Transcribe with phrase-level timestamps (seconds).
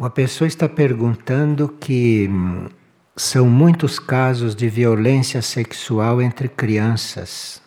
[0.00, 2.70] Uma pessoa está perguntando que hum,
[3.14, 7.60] são muitos casos de violência sexual entre crianças.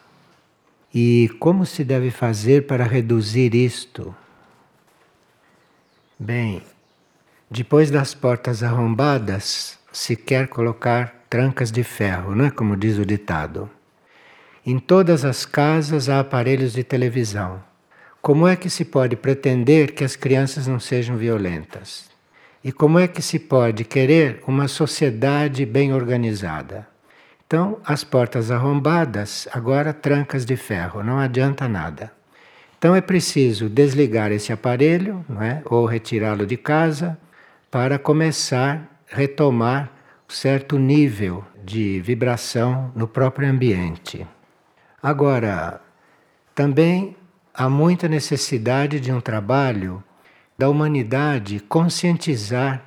[0.91, 4.15] E como se deve fazer para reduzir isto?
[6.17, 6.63] Bem,
[7.51, 13.05] depois das portas arrombadas, se quer colocar trancas de ferro, não é como diz o
[13.05, 13.69] ditado.
[14.65, 17.63] Em todas as casas há aparelhos de televisão.
[18.23, 22.11] Como é que se pode pretender que as crianças não sejam violentas?
[22.63, 26.87] E como é que se pode querer uma sociedade bem organizada?
[27.45, 32.11] Então, as portas arrombadas, agora trancas de ferro, não adianta nada.
[32.77, 35.61] Então é preciso desligar esse aparelho, não é?
[35.65, 37.17] ou retirá-lo de casa,
[37.69, 39.91] para começar a retomar
[40.33, 44.25] certo nível de vibração no próprio ambiente.
[45.01, 45.79] Agora,
[46.55, 47.15] também
[47.53, 50.03] há muita necessidade de um trabalho
[50.63, 52.81] da humanidade conscientizar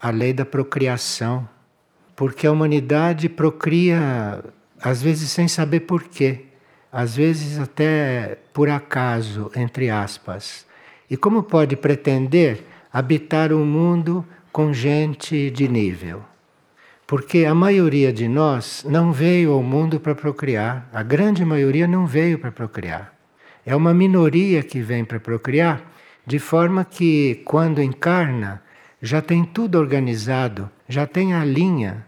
[0.00, 1.46] a lei da procriação
[2.16, 4.42] porque a humanidade procria,
[4.80, 6.46] às vezes sem saber porquê,
[6.90, 10.64] às vezes até por acaso, entre aspas.
[11.10, 16.24] E como pode pretender habitar um mundo com gente de nível?
[17.06, 22.06] Porque a maioria de nós não veio ao mundo para procriar, a grande maioria não
[22.06, 23.12] veio para procriar.
[23.66, 25.94] É uma minoria que vem para procriar,
[26.26, 28.62] de forma que, quando encarna,
[29.00, 32.04] já tem tudo organizado, já tem a linha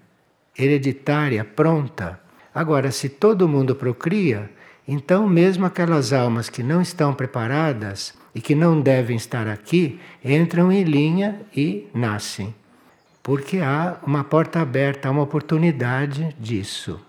[0.58, 2.20] hereditária pronta.
[2.52, 4.50] Agora, se todo mundo procria,
[4.86, 10.72] então mesmo aquelas almas que não estão preparadas e que não devem estar aqui, entram
[10.72, 12.54] em linha e nascem.
[13.22, 17.00] Porque há uma porta aberta, há uma oportunidade disso.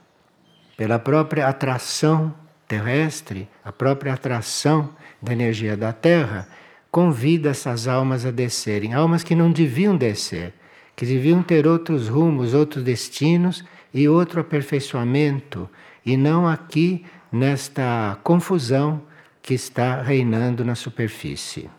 [0.78, 2.34] Pela própria atração
[2.68, 6.48] terrestre, a própria atração da energia da Terra,
[6.92, 10.54] convida essas almas a descerem, almas que não deviam descer,
[10.95, 13.64] que deviam ter outros rumos, outros destinos
[13.94, 15.70] e outro aperfeiçoamento,
[16.05, 19.02] e não aqui nesta confusão
[19.42, 21.70] que está reinando na superfície.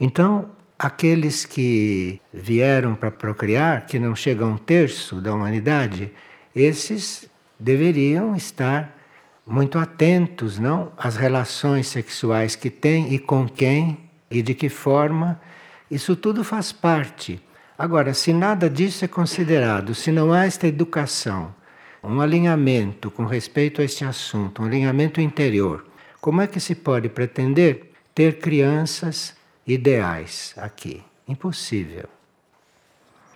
[0.00, 6.12] Então, aqueles que vieram para procriar, que não chegam a um terço da humanidade,
[6.54, 8.96] esses deveriam estar
[9.46, 14.03] muito atentos, não, às relações sexuais que têm e com quem
[14.38, 15.40] e de que forma,
[15.90, 17.42] isso tudo faz parte.
[17.76, 21.54] Agora, se nada disso é considerado, se não há esta educação,
[22.02, 25.84] um alinhamento com respeito a este assunto, um alinhamento interior,
[26.20, 29.34] como é que se pode pretender ter crianças
[29.66, 31.02] ideais aqui?
[31.26, 32.08] Impossível.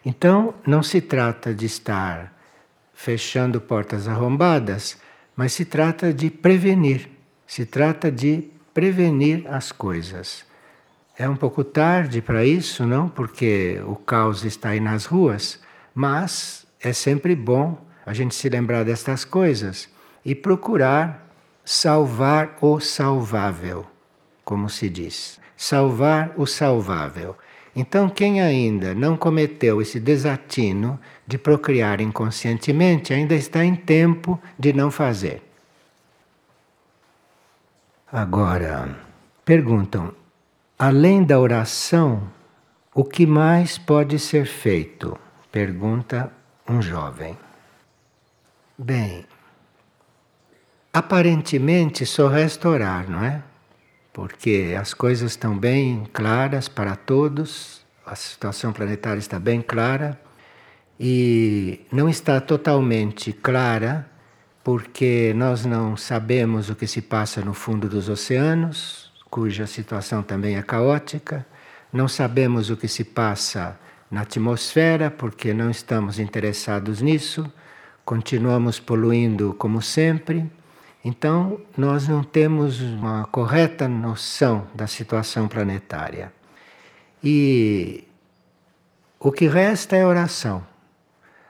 [0.04, 2.32] Então, não se trata de estar
[2.94, 4.98] fechando portas arrombadas,
[5.36, 7.08] mas se trata de prevenir,
[7.46, 10.47] se trata de prevenir as coisas.
[11.18, 13.08] É um pouco tarde para isso, não?
[13.08, 15.60] Porque o caos está aí nas ruas,
[15.92, 19.88] mas é sempre bom a gente se lembrar destas coisas
[20.24, 21.26] e procurar
[21.64, 23.84] salvar o salvável,
[24.44, 25.40] como se diz.
[25.56, 27.36] Salvar o salvável.
[27.74, 34.72] Então, quem ainda não cometeu esse desatino de procriar inconscientemente, ainda está em tempo de
[34.72, 35.42] não fazer.
[38.10, 38.96] Agora,
[39.44, 40.14] perguntam:
[40.80, 42.30] Além da oração,
[42.94, 45.18] o que mais pode ser feito?
[45.50, 46.32] Pergunta
[46.68, 47.36] um jovem.
[48.78, 49.26] Bem,
[50.92, 53.42] aparentemente só resta orar, não é?
[54.12, 60.16] Porque as coisas estão bem claras para todos, a situação planetária está bem clara
[60.98, 64.08] e não está totalmente clara
[64.62, 70.56] porque nós não sabemos o que se passa no fundo dos oceanos, cuja situação também
[70.56, 71.46] é caótica.
[71.92, 73.78] Não sabemos o que se passa
[74.10, 77.50] na atmosfera, porque não estamos interessados nisso.
[78.04, 80.50] Continuamos poluindo como sempre.
[81.04, 86.32] Então, nós não temos uma correta noção da situação planetária.
[87.22, 88.04] E
[89.20, 90.64] o que resta é oração.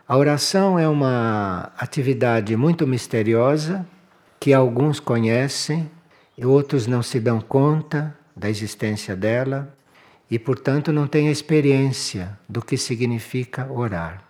[0.06, 3.86] A oração é uma atividade muito misteriosa
[4.40, 5.90] que alguns conhecem,
[6.38, 9.76] e outros não se dão conta da existência dela
[10.30, 14.22] e, portanto, não têm a experiência do que significa orar.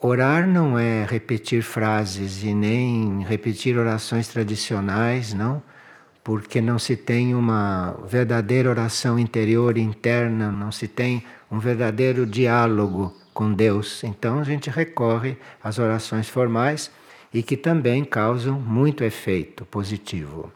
[0.00, 5.62] Orar não é repetir frases e nem repetir orações tradicionais, não,
[6.24, 13.14] porque não se tem uma verdadeira oração interior interna, não se tem um verdadeiro diálogo
[13.34, 14.02] com Deus.
[14.04, 16.90] Então a gente recorre às orações formais
[17.34, 20.50] e que também causam muito efeito positivo.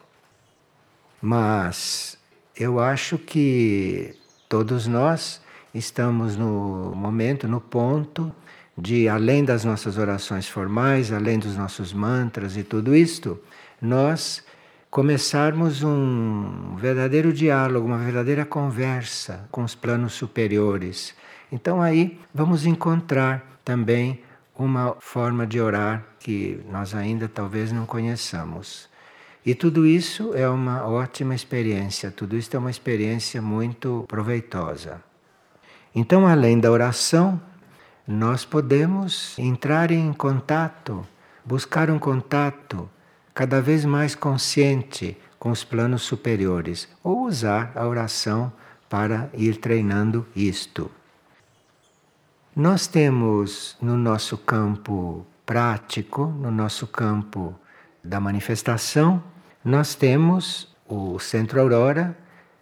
[1.24, 2.18] Mas
[2.54, 4.14] eu acho que
[4.46, 5.40] todos nós
[5.74, 8.30] estamos no momento, no ponto
[8.76, 13.40] de, além das nossas orações formais, além dos nossos mantras e tudo isto,
[13.80, 14.44] nós
[14.90, 21.14] começarmos um verdadeiro diálogo, uma verdadeira conversa com os planos superiores.
[21.50, 24.20] Então aí vamos encontrar também
[24.54, 28.92] uma forma de orar que nós ainda talvez não conheçamos.
[29.46, 35.02] E tudo isso é uma ótima experiência, tudo isso é uma experiência muito proveitosa.
[35.94, 37.38] Então, além da oração,
[38.08, 41.06] nós podemos entrar em contato,
[41.44, 42.88] buscar um contato
[43.34, 48.50] cada vez mais consciente com os planos superiores, ou usar a oração
[48.88, 50.90] para ir treinando isto.
[52.56, 57.54] Nós temos no nosso campo prático, no nosso campo
[58.02, 59.22] da manifestação,
[59.64, 62.16] nós temos o Centro Aurora,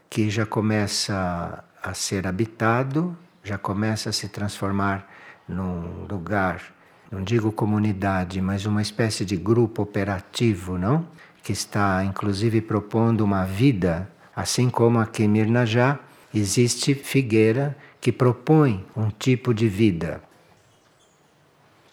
[0.09, 5.09] que já começa a ser habitado, já começa a se transformar
[5.49, 6.63] num lugar,
[7.11, 11.05] não digo comunidade, mas uma espécie de grupo operativo, não?
[11.43, 15.99] Que está inclusive propondo uma vida, assim como aqui em Mirnajá
[16.33, 20.23] existe Figueira que propõe um tipo de vida.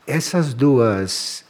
[0.06, 1.44] Essas duas,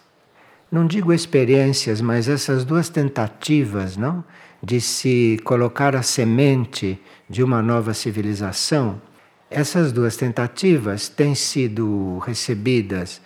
[0.71, 4.23] não digo experiências, mas essas duas tentativas, não?
[4.61, 6.99] De se colocar a semente
[7.29, 9.01] de uma nova civilização,
[9.49, 13.21] essas duas tentativas têm sido recebidas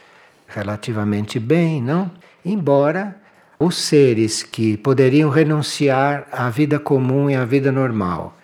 [0.48, 2.10] relativamente bem, não?
[2.46, 3.18] Embora
[3.60, 8.38] os seres que poderiam renunciar à vida comum e à vida normal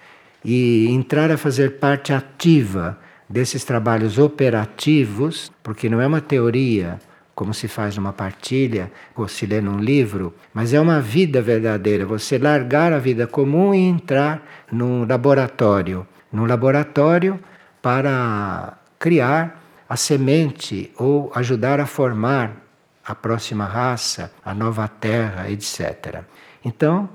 [0.44, 2.98] e entrar a fazer parte ativa
[3.30, 7.00] desses trabalhos operativos, porque não é uma teoria
[7.40, 12.06] como se faz numa partilha ou se lê num livro, mas é uma vida verdadeira,
[12.06, 17.40] você largar a vida comum e entrar num laboratório, num laboratório
[17.82, 19.58] para criar
[19.88, 22.58] a semente ou ajudar a formar
[23.06, 26.24] a próxima raça, a nova terra, etc.
[26.62, 27.08] Então,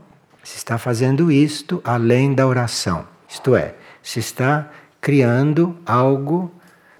[0.42, 4.70] se está fazendo isto além da oração, isto é, se está
[5.02, 6.50] criando algo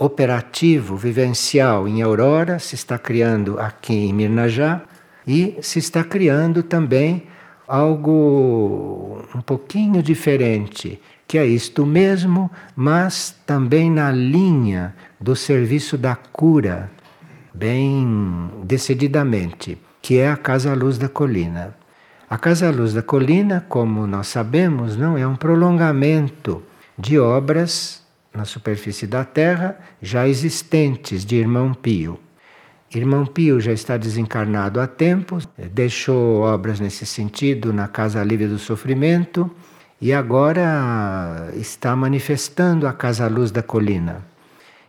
[0.05, 4.83] operativo, vivencial em Aurora, se está criando aqui em Mirnajá
[5.27, 7.25] e se está criando também
[7.67, 16.15] algo um pouquinho diferente que é isto mesmo, mas também na linha do serviço da
[16.15, 16.91] cura,
[17.53, 21.75] bem decididamente, que é a Casa Luz da Colina.
[22.29, 26.63] A Casa Luz da Colina, como nós sabemos, não é um prolongamento
[26.99, 28.04] de obras
[28.35, 32.19] na superfície da Terra já existentes de Irmão Pio.
[32.93, 38.59] Irmão Pio já está desencarnado há tempos, deixou obras nesse sentido na Casa Livre do
[38.59, 39.51] Sofrimento
[40.01, 44.25] e agora está manifestando a Casa Luz da Colina.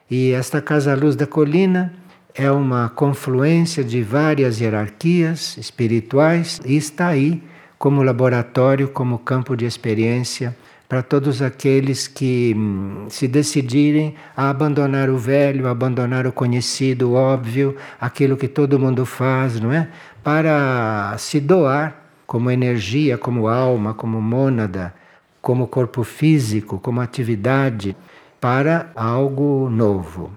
[0.09, 1.93] E esta Casa Luz da Colina
[2.33, 7.41] é uma confluência de várias hierarquias espirituais e está aí
[7.77, 10.55] como laboratório, como campo de experiência
[10.87, 17.13] para todos aqueles que hum, se decidirem a abandonar o velho, abandonar o conhecido, o
[17.13, 19.89] óbvio, aquilo que todo mundo faz, não é?
[20.23, 24.93] Para se doar como energia, como alma, como mônada,
[25.41, 27.95] como corpo físico, como atividade
[28.39, 30.31] para algo novo.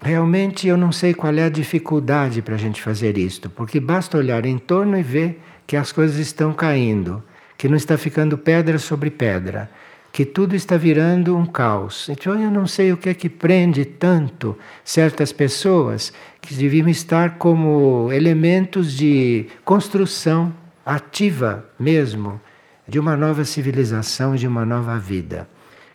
[0.00, 4.18] Realmente eu não sei qual é a dificuldade para a gente fazer isto, porque basta
[4.18, 7.22] olhar em torno e ver que as coisas estão caindo,
[7.56, 9.70] que não está ficando pedra sobre pedra,
[10.12, 12.08] que tudo está virando um caos.
[12.08, 17.36] Então eu não sei o que é que prende tanto certas pessoas que deviam estar
[17.36, 20.54] como elementos de construção
[20.86, 22.40] ativa mesmo
[22.86, 25.48] de uma nova civilização, de uma nova vida,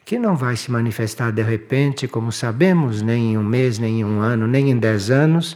[0.04, 4.04] que não vai se manifestar de repente, como sabemos, nem em um mês, nem em
[4.04, 5.56] um ano, nem em dez anos,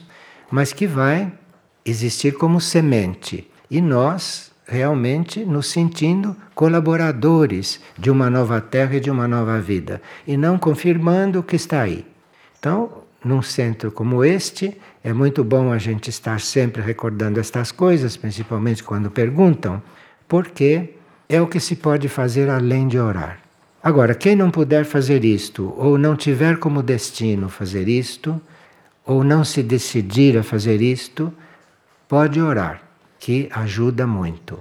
[0.50, 1.34] mas que vai
[1.84, 3.50] existir como semente.
[3.70, 10.02] E nós realmente nos sentindo colaboradores de uma nova terra e de uma nova vida,
[10.26, 12.06] e não confirmando o que está aí.
[12.60, 18.16] Então, num centro como este, é muito bom a gente estar sempre recordando estas coisas,
[18.16, 19.82] principalmente quando perguntam,
[20.28, 20.96] porque
[21.28, 23.40] é o que se pode fazer além de orar.
[23.82, 28.42] Agora, quem não puder fazer isto, ou não tiver como destino fazer isto,
[29.06, 31.34] ou não se decidir a fazer isto,
[32.08, 32.82] pode orar,
[33.24, 34.60] que ajuda muito,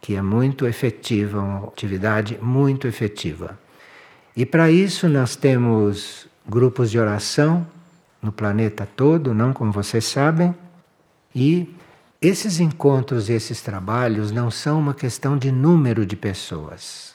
[0.00, 3.58] que é muito efetiva, uma atividade muito efetiva.
[4.36, 7.66] E para isso nós temos grupos de oração
[8.22, 10.54] no planeta todo, não como vocês sabem,
[11.34, 11.74] e
[12.22, 17.12] esses encontros esses trabalhos não são uma questão de número de pessoas.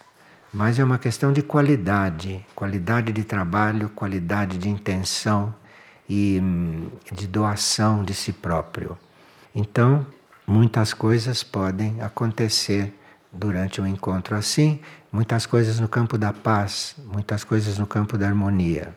[0.53, 5.55] mas é uma questão de qualidade, qualidade de trabalho, qualidade de intenção
[6.09, 8.97] e hum, de doação de si próprio.
[9.55, 10.05] Então,
[10.49, 12.91] muitas coisas podem acontecer
[13.31, 14.79] durante um encontro assim,
[15.11, 18.95] muitas coisas no campo da paz, muitas coisas no campo da harmonia.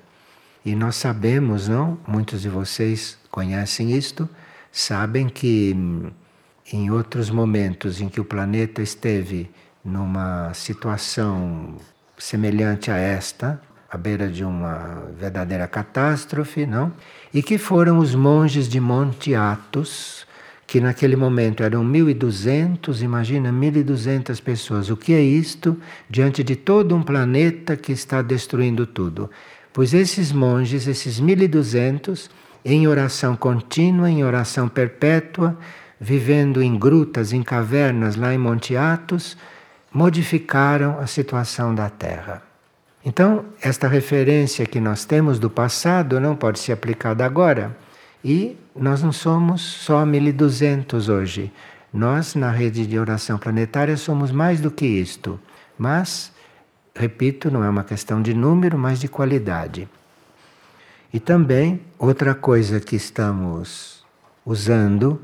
[0.64, 1.98] E nós sabemos, não?
[2.06, 4.26] Muitos de vocês conhecem isto,
[4.70, 6.10] sabem que hum,
[6.72, 9.50] em outros momentos em que o planeta esteve
[9.84, 11.76] numa situação
[12.16, 16.90] semelhante a esta, à beira de uma verdadeira catástrofe, não?
[17.34, 20.26] E que foram os monges de Monte Athos,
[20.72, 24.88] que naquele momento eram 1200, imagina 1200 pessoas.
[24.88, 25.76] O que é isto
[26.08, 29.30] diante de todo um planeta que está destruindo tudo?
[29.70, 32.30] Pois esses monges, esses 1200,
[32.64, 35.58] em oração contínua, em oração perpétua,
[36.00, 39.36] vivendo em grutas, em cavernas lá em Monte Athos,
[39.92, 42.42] modificaram a situação da Terra.
[43.04, 47.76] Então, esta referência que nós temos do passado não pode ser aplicada agora.
[48.24, 51.52] E nós não somos só 1200 hoje.
[51.92, 55.38] Nós, na rede de oração planetária, somos mais do que isto.
[55.76, 56.32] Mas,
[56.94, 59.88] repito, não é uma questão de número, mas de qualidade.
[61.12, 64.04] E também, outra coisa que estamos
[64.46, 65.20] usando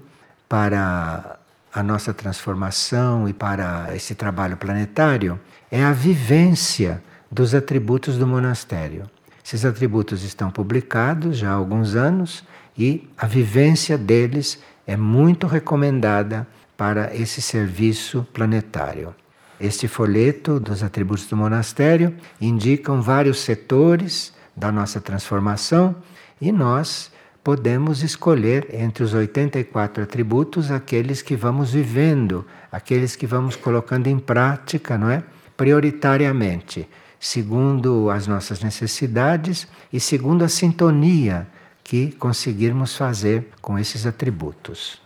[0.49, 1.39] para
[1.73, 5.41] a nossa transformação e para esse trabalho planetário
[5.71, 9.09] é a vivência dos atributos do monastério.
[9.45, 12.45] Esses atributos estão publicados já há alguns anos
[12.79, 19.15] e a vivência deles é muito recomendada para esse serviço planetário.
[19.61, 25.97] Este folheto dos atributos do monastério indicam vários setores da nossa transformação
[26.41, 27.11] e nós
[27.43, 34.19] podemos escolher entre os 84 atributos aqueles que vamos vivendo, aqueles que vamos colocando em
[34.19, 35.25] prática, não é?
[35.57, 41.49] Prioritariamente, segundo as nossas necessidades e segundo a sintonia
[41.89, 45.01] que conseguirmos fazer com esses atributos.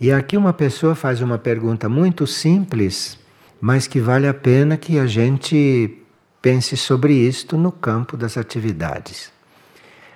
[0.00, 3.20] E aqui uma pessoa faz uma pergunta muito simples,
[3.60, 6.02] mas que vale a pena que a gente
[6.42, 9.32] pense sobre isto no campo das atividades.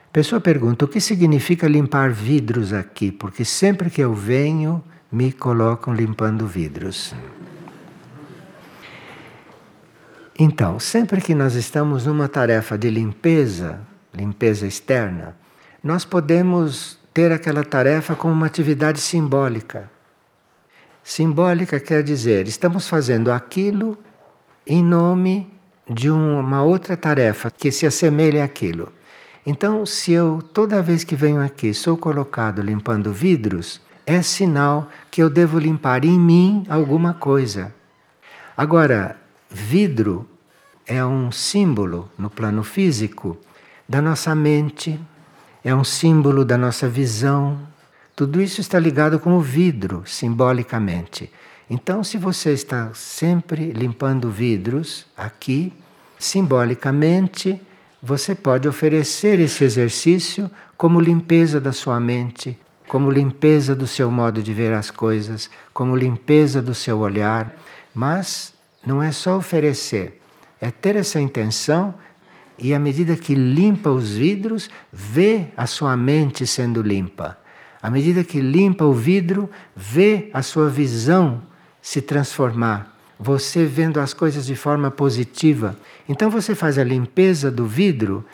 [0.08, 3.12] A pessoa pergunta: o que significa limpar vidros aqui?
[3.12, 7.14] Porque sempre que eu venho, me colocam limpando vidros.
[10.36, 15.36] Então, sempre que nós estamos numa tarefa de limpeza, limpeza externa,
[15.82, 19.90] nós podemos ter aquela tarefa como uma atividade simbólica.
[21.02, 23.98] Simbólica quer dizer, estamos fazendo aquilo
[24.66, 25.50] em nome
[25.88, 28.92] de uma outra tarefa que se assemelha àquilo.
[29.44, 35.22] Então, se eu toda vez que venho aqui sou colocado limpando vidros, é sinal que
[35.22, 37.74] eu devo limpar em mim alguma coisa.
[38.56, 39.16] Agora,
[39.48, 40.28] vidro
[40.86, 43.38] é um símbolo no plano físico
[43.90, 45.00] da nossa mente,
[45.64, 47.58] é um símbolo da nossa visão.
[48.14, 51.28] Tudo isso está ligado com o vidro, simbolicamente.
[51.68, 55.72] Então, se você está sempre limpando vidros aqui,
[56.20, 57.60] simbolicamente,
[58.00, 62.56] você pode oferecer esse exercício como limpeza da sua mente,
[62.86, 67.56] como limpeza do seu modo de ver as coisas, como limpeza do seu olhar.
[67.92, 68.54] Mas
[68.86, 70.22] não é só oferecer,
[70.60, 71.92] é ter essa intenção
[72.60, 77.38] e, à medida que limpa os vidros, vê a sua mente sendo limpa.
[77.82, 81.42] À medida que limpa o vidro, vê a sua visão
[81.80, 82.90] se transformar
[83.20, 85.76] você vendo as coisas de forma positiva.
[86.08, 88.24] Então você faz a limpeza do vidro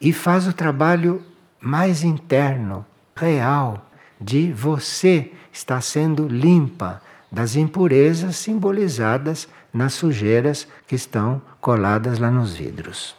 [0.00, 1.20] e faz o trabalho
[1.60, 11.42] mais interno, real, de você estar sendo limpa das impurezas simbolizadas nas sujeiras que estão
[11.60, 13.16] coladas lá nos vidros.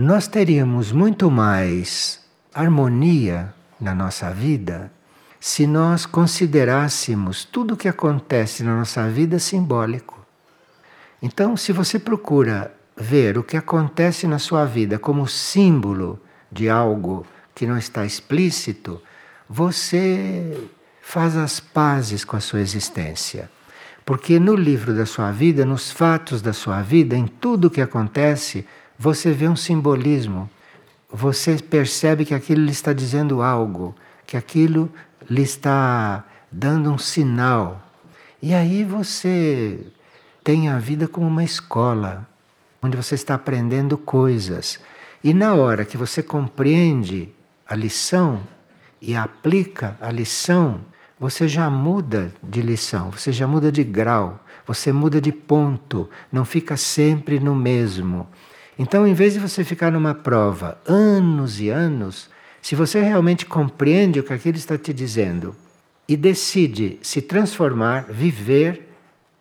[0.00, 2.20] Nós teríamos muito mais
[2.54, 4.92] harmonia na nossa vida
[5.40, 10.24] se nós considerássemos tudo o que acontece na nossa vida simbólico.
[11.20, 17.26] Então, se você procura ver o que acontece na sua vida como símbolo de algo
[17.52, 19.02] que não está explícito,
[19.50, 20.70] você
[21.02, 23.50] faz as pazes com a sua existência.
[24.06, 27.80] Porque no livro da sua vida, nos fatos da sua vida, em tudo o que
[27.80, 28.64] acontece,
[28.98, 30.50] você vê um simbolismo.
[31.10, 33.94] Você percebe que aquilo lhe está dizendo algo,
[34.26, 34.90] que aquilo
[35.30, 37.82] lhe está dando um sinal.
[38.42, 39.78] E aí você
[40.42, 42.26] tem a vida como uma escola,
[42.82, 44.80] onde você está aprendendo coisas.
[45.22, 47.28] E na hora que você compreende
[47.66, 48.40] a lição
[49.00, 50.80] e aplica a lição,
[51.18, 56.44] você já muda de lição, você já muda de grau, Você muda de ponto, não
[56.44, 58.28] fica sempre no mesmo.
[58.78, 62.30] Então, em vez de você ficar numa prova anos e anos,
[62.62, 65.56] se você realmente compreende o que aquilo está te dizendo
[66.06, 68.88] e decide se transformar, viver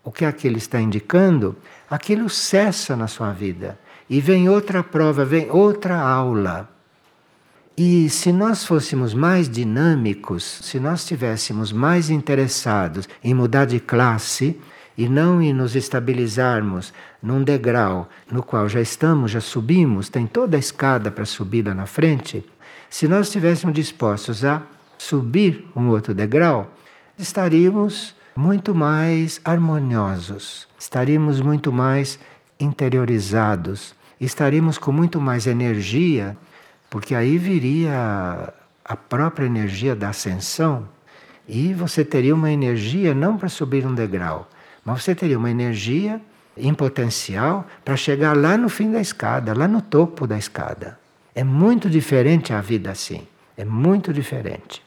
[0.03, 1.55] o que aquilo está indicando,
[1.89, 3.77] aquilo cessa na sua vida.
[4.09, 6.69] E vem outra prova, vem outra aula.
[7.77, 14.59] E se nós fôssemos mais dinâmicos, se nós estivéssemos mais interessados em mudar de classe
[14.97, 20.57] e não em nos estabilizarmos num degrau no qual já estamos, já subimos, tem toda
[20.57, 22.43] a escada para subir lá na frente,
[22.89, 24.63] se nós estivéssemos dispostos a
[24.97, 26.71] subir um outro degrau,
[27.17, 32.17] estaríamos muito mais harmoniosos, estaríamos muito mais
[32.59, 36.35] interiorizados, estaríamos com muito mais energia
[36.89, 40.87] porque aí viria a própria energia da ascensão
[41.47, 44.49] e você teria uma energia não para subir um degrau,
[44.87, 46.21] mas você teria uma energia
[46.55, 50.97] em potencial para chegar lá no fim da escada, lá no topo da escada.
[51.35, 53.27] É muito diferente a vida assim,
[53.57, 54.81] é muito diferente.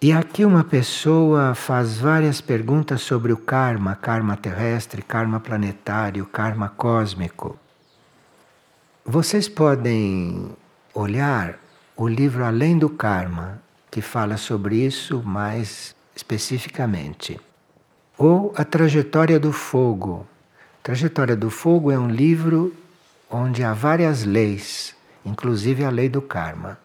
[0.00, 6.68] E aqui uma pessoa faz várias perguntas sobre o karma, karma terrestre, karma planetário, karma
[6.68, 7.58] cósmico.
[9.04, 10.48] Vocês podem
[10.94, 11.58] olhar
[11.96, 13.60] o livro Além do Karma,
[13.90, 17.47] que fala sobre isso mais especificamente.
[18.20, 20.26] Ou A Trajetória do Fogo.
[20.82, 22.74] Trajetória do Fogo é um livro
[23.30, 24.92] onde há várias leis,
[25.24, 26.80] inclusive a lei do karma.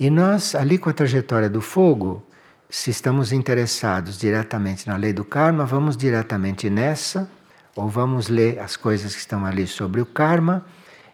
[0.00, 2.26] E nós, ali com a trajetória do fogo,
[2.68, 7.30] se estamos interessados diretamente na lei do karma, vamos diretamente nessa,
[7.76, 10.66] ou vamos ler as coisas que estão ali sobre o karma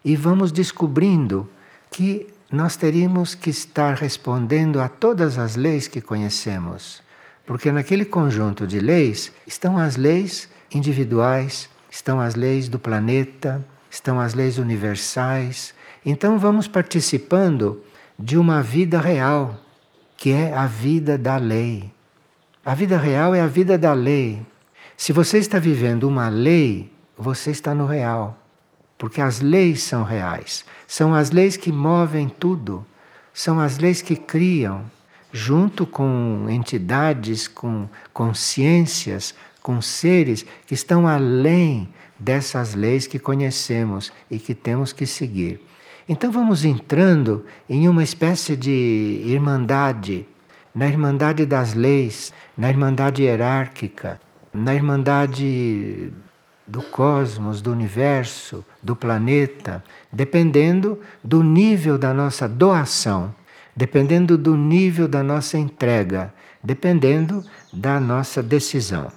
[0.02, 1.46] e vamos descobrindo
[1.90, 7.02] que nós teríamos que estar respondendo a todas as leis que conhecemos.
[7.50, 14.20] Porque naquele conjunto de leis estão as leis individuais, estão as leis do planeta, estão
[14.20, 15.74] as leis universais.
[16.06, 17.82] Então vamos participando
[18.16, 19.58] de uma vida real,
[20.16, 21.92] que é a vida da lei.
[22.64, 24.46] A vida real é a vida da lei.
[24.96, 28.38] Se você está vivendo uma lei, você está no real.
[28.96, 30.64] Porque as leis são reais.
[30.86, 32.86] São as leis que movem tudo.
[33.34, 34.84] São as leis que criam,
[35.32, 41.88] junto com entidades, com consciências, com seres que estão além
[42.18, 45.60] dessas leis que conhecemos e que temos que seguir.
[46.08, 50.26] Então vamos entrando em uma espécie de irmandade,
[50.74, 54.20] na irmandade das leis, na irmandade hierárquica,
[54.52, 56.12] na irmandade
[56.66, 63.34] do cosmos, do universo, do planeta, dependendo do nível da nossa doação,
[63.74, 69.10] dependendo do nível da nossa entrega, dependendo da nossa decisão.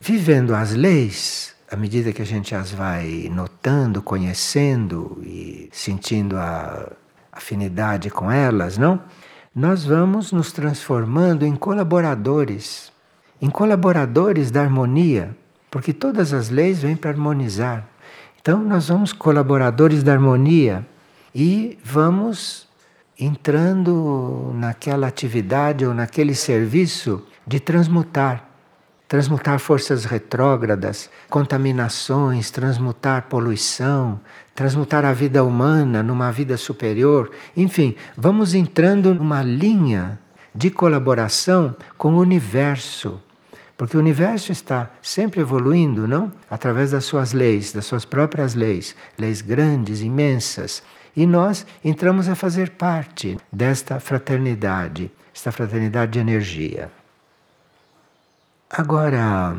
[0.00, 6.92] Vivendo as leis, à medida que a gente as vai notando, conhecendo e sentindo a
[7.32, 9.00] afinidade com elas, não?
[9.54, 12.92] Nós vamos nos transformando em colaboradores,
[13.42, 15.36] em colaboradores da harmonia
[15.70, 17.86] porque todas as leis vêm para harmonizar.
[18.40, 20.84] Então, nós somos colaboradores da harmonia
[21.34, 22.68] e vamos
[23.18, 28.48] entrando naquela atividade ou naquele serviço de transmutar.
[29.06, 34.20] Transmutar forças retrógradas, contaminações, transmutar poluição,
[34.54, 37.30] transmutar a vida humana numa vida superior.
[37.56, 40.18] Enfim, vamos entrando numa linha
[40.54, 43.20] de colaboração com o universo
[43.80, 46.30] porque o universo está sempre evoluindo, não?
[46.50, 50.82] Através das suas leis, das suas próprias leis, leis grandes, imensas.
[51.16, 56.90] E nós entramos a fazer parte desta fraternidade, esta fraternidade de energia.
[58.68, 59.56] Agora,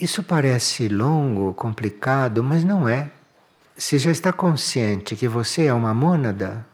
[0.00, 3.10] isso parece longo, complicado, mas não é.
[3.76, 6.64] Se já está consciente que você é uma mônada,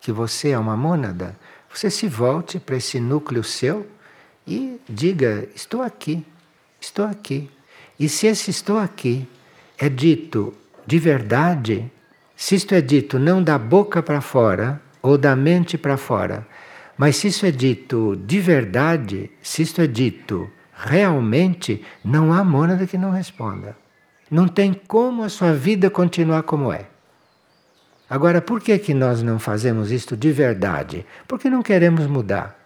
[0.00, 1.36] que você é uma mônada,
[1.72, 3.86] você se volte para esse núcleo seu
[4.46, 6.24] e diga: Estou aqui,
[6.80, 7.50] estou aqui.
[7.98, 9.28] E se esse estou aqui
[9.78, 10.54] é dito
[10.86, 11.90] de verdade,
[12.36, 16.46] se isto é dito não da boca para fora ou da mente para fora,
[16.98, 22.86] mas se isso é dito de verdade, se isto é dito realmente, não há mônada
[22.86, 23.74] que não responda.
[24.30, 26.86] Não tem como a sua vida continuar como é.
[28.08, 31.06] Agora, por que, que nós não fazemos isto de verdade?
[31.26, 32.56] Porque não queremos mudar.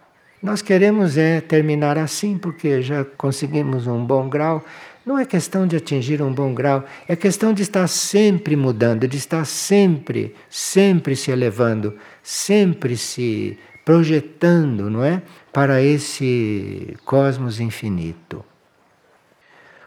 [0.43, 4.65] Nós queremos é terminar assim porque já conseguimos um bom grau.
[5.05, 9.17] Não é questão de atingir um bom grau, é questão de estar sempre mudando, de
[9.17, 18.45] estar sempre, sempre se elevando, sempre se projetando, não é, para esse cosmos infinito.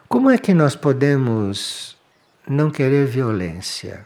[0.10, 1.98] Como é que nós podemos
[2.48, 4.06] não querer violência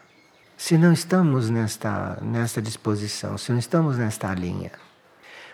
[0.56, 4.72] se não estamos nesta, nesta disposição, se não estamos nesta linha?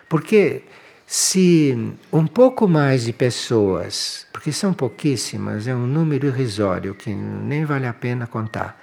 [0.10, 0.64] Porque
[1.06, 7.66] se um pouco mais de pessoas, porque são pouquíssimas, é um número irrisório que nem
[7.66, 8.80] vale a pena contar,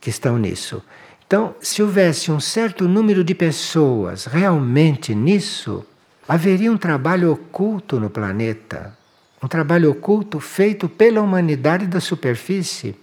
[0.00, 0.82] que estão nisso.
[1.26, 5.84] Então, se houvesse um certo número de pessoas realmente nisso,
[6.28, 8.96] haveria um trabalho oculto no planeta,
[9.42, 12.96] um trabalho oculto feito pela humanidade da superfície,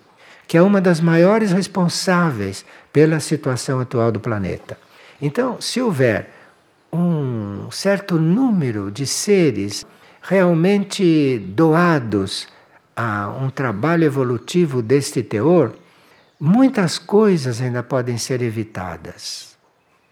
[0.48, 4.78] que é uma das maiores responsáveis pela situação atual do planeta.
[5.22, 6.37] Então, se houver
[6.98, 9.86] um certo número de seres
[10.22, 12.48] realmente doados
[12.96, 15.74] a um trabalho evolutivo deste teor,
[16.40, 19.56] muitas coisas ainda podem ser evitadas.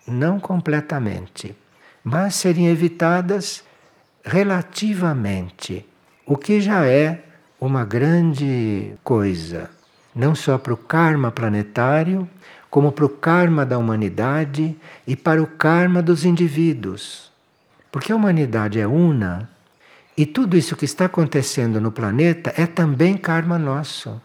[0.07, 1.55] Não completamente,
[2.03, 3.63] mas seriam evitadas
[4.23, 5.85] relativamente,
[6.25, 7.23] o que já é
[7.59, 9.69] uma grande coisa,
[10.13, 12.29] não só para o karma planetário,
[12.75, 14.75] como para o karma da humanidade
[15.07, 17.31] e para o karma dos indivíduos.
[17.89, 19.49] Porque a humanidade é una
[20.17, 24.21] e tudo isso que está acontecendo no planeta é também karma nosso.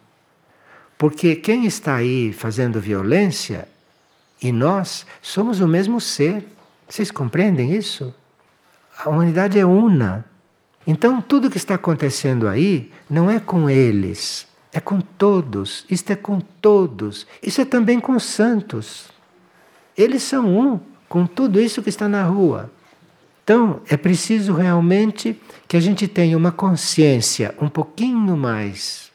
[0.98, 3.68] Porque quem está aí fazendo violência
[4.42, 6.44] e nós somos o mesmo ser.
[6.88, 8.12] Vocês compreendem isso?
[8.98, 10.24] A humanidade é una.
[10.84, 16.16] Então, tudo que está acontecendo aí não é com eles, é com todos, isto é
[16.16, 17.26] com todos.
[17.42, 19.08] Isso é também com os santos.
[19.96, 22.70] Eles são um com tudo isso que está na rua.
[23.42, 29.10] Então, é preciso realmente que a gente tenha uma consciência um pouquinho mais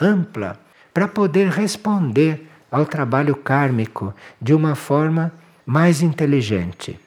[0.00, 0.58] ampla
[0.94, 5.32] para poder responder ao trabalho kármico de uma forma
[5.66, 6.98] mais inteligente.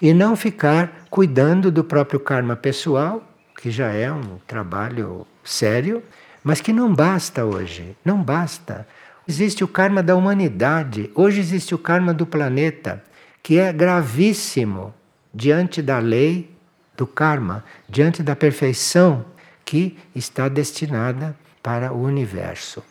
[0.00, 3.22] E não ficar cuidando do próprio karma pessoal,
[3.60, 6.02] que já é um trabalho sério,
[6.42, 8.86] mas que não basta hoje, não basta.
[9.26, 13.02] Existe o karma da humanidade, hoje existe o karma do planeta,
[13.42, 14.92] que é gravíssimo
[15.32, 16.50] diante da lei
[16.96, 19.24] do karma, diante da perfeição
[19.64, 22.82] que está destinada para o universo.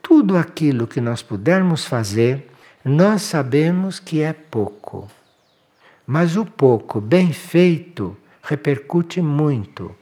[0.00, 2.48] Tudo aquilo que nós pudermos fazer,
[2.84, 5.10] nós sabemos que é pouco.
[6.06, 9.92] Mas o pouco bem feito repercute muito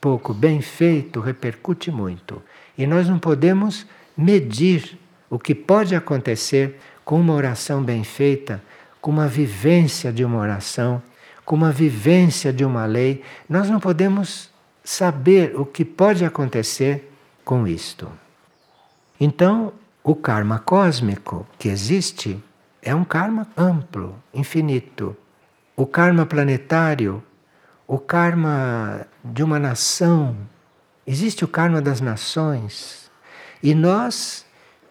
[0.00, 2.42] pouco bem feito repercute muito.
[2.76, 4.98] E nós não podemos medir
[5.30, 8.62] o que pode acontecer com uma oração bem feita,
[9.00, 11.02] com uma vivência de uma oração,
[11.44, 13.22] com uma vivência de uma lei.
[13.48, 14.50] Nós não podemos
[14.84, 17.10] saber o que pode acontecer
[17.44, 18.08] com isto.
[19.20, 19.72] Então,
[20.04, 22.42] o karma cósmico que existe
[22.82, 25.16] é um karma amplo, infinito.
[25.76, 27.22] O karma planetário
[27.88, 30.36] o karma de uma nação,
[31.06, 33.10] existe o karma das nações,
[33.62, 34.44] e nós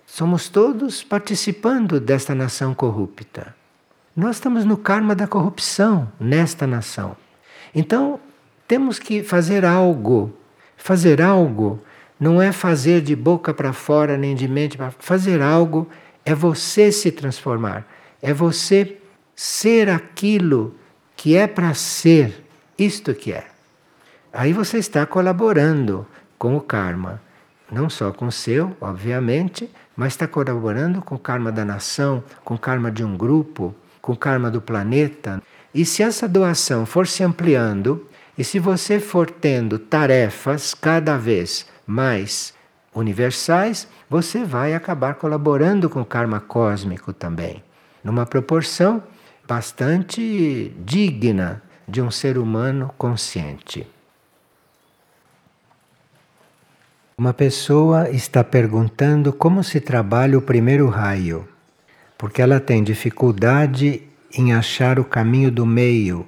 [0.04, 3.56] somos todos participando desta nação corrupta.
[4.16, 7.16] Nós estamos no karma da corrupção nesta nação.
[7.74, 8.20] Então,
[8.68, 10.34] temos que fazer algo.
[10.76, 11.80] Fazer algo
[12.20, 15.88] não é fazer de boca para fora nem de mente para fazer algo
[16.26, 17.88] é você se transformar,
[18.22, 18.98] é você
[19.36, 20.76] ser aquilo
[21.16, 22.47] que é para ser
[22.78, 23.48] isto que é.
[24.32, 26.06] Aí você está colaborando
[26.38, 27.22] com o karma,
[27.72, 32.54] não só com o seu, obviamente, mas está colaborando com o karma da nação, com
[32.54, 35.42] o karma de um grupo, com o karma do planeta.
[35.74, 41.66] E se essa doação for se ampliando, e se você for tendo tarefas cada vez
[41.86, 42.54] mais
[42.94, 47.64] universais, você vai acabar colaborando com o karma cósmico também,
[48.04, 49.02] numa proporção
[49.48, 53.88] bastante digna de um ser humano consciente.
[57.18, 61.48] Uma pessoa está perguntando como se trabalha o primeiro raio,
[62.18, 66.28] porque ela tem dificuldade em achar o caminho do meio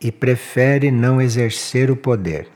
[0.00, 2.48] e prefere não exercer o poder.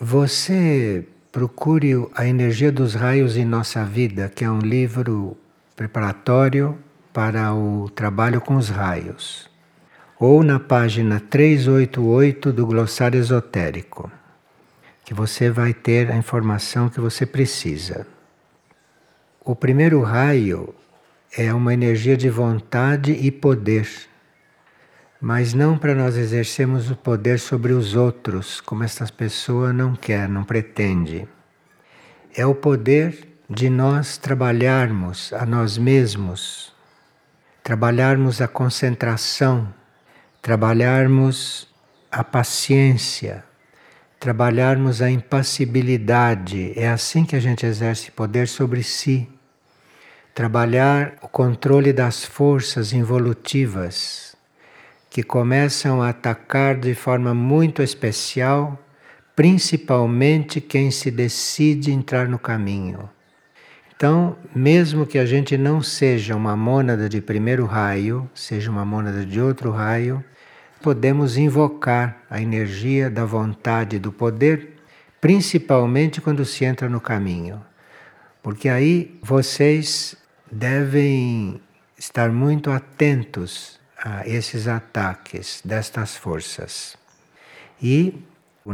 [0.00, 5.36] Você procure a energia dos raios em nossa vida, que é um livro
[5.76, 6.78] preparatório
[7.12, 9.48] para o trabalho com os raios
[10.18, 14.10] ou na página 388 do glossário esotérico,
[15.04, 18.06] que você vai ter a informação que você precisa.
[19.44, 20.74] O primeiro raio
[21.36, 23.88] é uma energia de vontade e poder,
[25.20, 30.28] mas não para nós exercermos o poder sobre os outros, como essa pessoa não quer,
[30.28, 31.28] não pretende.
[32.34, 36.76] É o poder de nós trabalharmos a nós mesmos
[37.68, 39.68] trabalharmos a concentração,
[40.40, 41.68] trabalharmos
[42.10, 43.44] a paciência,
[44.18, 46.72] trabalharmos a impassibilidade.
[46.76, 49.28] É assim que a gente exerce poder sobre si.
[50.34, 54.36] Trabalhar o controle das forças involutivas
[55.10, 58.78] que começam a atacar de forma muito especial,
[59.34, 63.08] principalmente quem se decide entrar no caminho.
[63.98, 69.26] Então, mesmo que a gente não seja uma mônada de primeiro raio, seja uma mônada
[69.26, 70.24] de outro raio,
[70.80, 74.76] podemos invocar a energia da vontade do poder,
[75.20, 77.60] principalmente quando se entra no caminho.
[78.40, 80.14] Porque aí vocês
[80.48, 81.60] devem
[81.98, 86.96] estar muito atentos a esses ataques destas forças.
[87.82, 88.14] E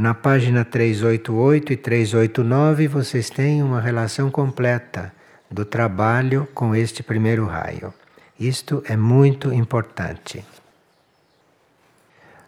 [0.00, 5.12] na página 388 e 389 vocês têm uma relação completa
[5.50, 7.94] do trabalho com este primeiro raio.
[8.38, 10.44] Isto é muito importante.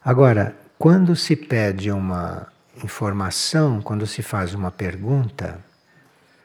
[0.05, 2.49] Agora, quando se pede uma
[2.83, 5.61] informação, quando se faz uma pergunta,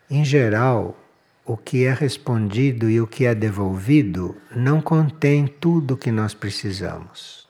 [0.09, 0.95] em geral,
[1.43, 6.33] o que é respondido e o que é devolvido não contém tudo o que nós
[6.33, 7.40] precisamos.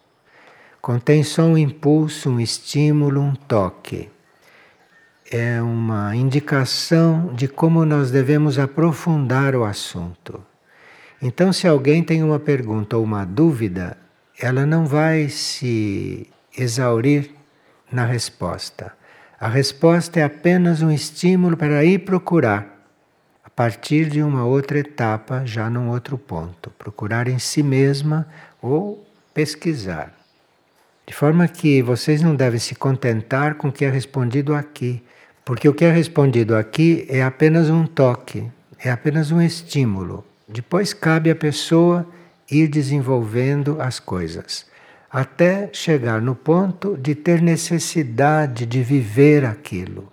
[0.82, 4.10] Contém só um impulso, um estímulo, um toque.
[5.32, 10.44] É uma indicação de como nós devemos aprofundar o assunto.
[11.22, 13.96] Então, se alguém tem uma pergunta ou uma dúvida,
[14.40, 17.30] ela não vai se exaurir
[17.92, 18.92] na resposta.
[19.40, 22.90] A resposta é apenas um estímulo para ir procurar,
[23.44, 26.72] a partir de uma outra etapa, já num outro ponto.
[26.72, 28.28] Procurar em si mesma
[28.60, 30.21] ou pesquisar.
[31.12, 35.04] De forma que vocês não devem se contentar com o que é respondido aqui,
[35.44, 40.24] porque o que é respondido aqui é apenas um toque, é apenas um estímulo.
[40.48, 42.08] Depois cabe à pessoa
[42.50, 44.66] ir desenvolvendo as coisas,
[45.12, 50.10] até chegar no ponto de ter necessidade de viver aquilo.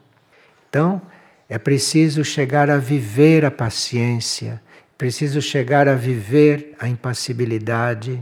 [0.68, 1.00] Então,
[1.48, 4.60] é preciso chegar a viver a paciência,
[4.98, 8.20] preciso chegar a viver a impassibilidade,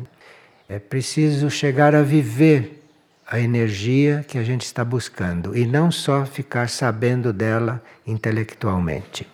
[0.68, 2.82] é preciso chegar a viver
[3.26, 9.26] a energia que a gente está buscando e não só ficar sabendo dela intelectualmente.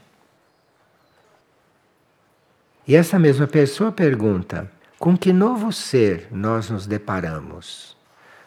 [2.86, 7.96] E essa mesma pessoa pergunta: com que novo ser nós nos deparamos?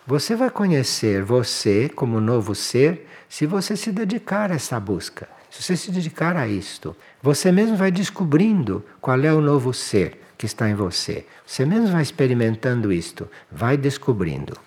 [0.08, 5.64] Você vai conhecer você como novo ser se você se dedicar a essa busca, se
[5.64, 6.96] você se dedicar a isto.
[7.24, 11.26] Você mesmo vai descobrindo qual é o novo ser que está em você.
[11.46, 14.58] Você mesmo vai experimentando isto, vai descobrindo.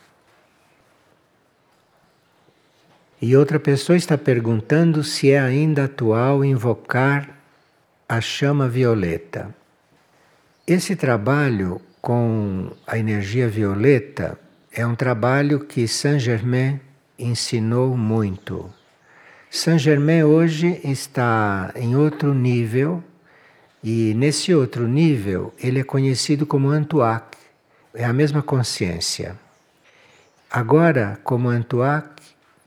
[3.20, 7.36] E outra pessoa está perguntando se é ainda atual invocar
[8.08, 9.54] a chama violeta.
[10.66, 14.38] Esse trabalho com a energia violeta
[14.72, 16.80] é um trabalho que Saint Germain
[17.18, 18.72] ensinou muito.
[19.50, 23.02] Saint Germain hoje está em outro nível
[23.82, 27.38] e nesse outro nível, ele é conhecido como Antuac,
[27.94, 29.36] é a mesma consciência.
[30.50, 32.22] Agora, como Antuac,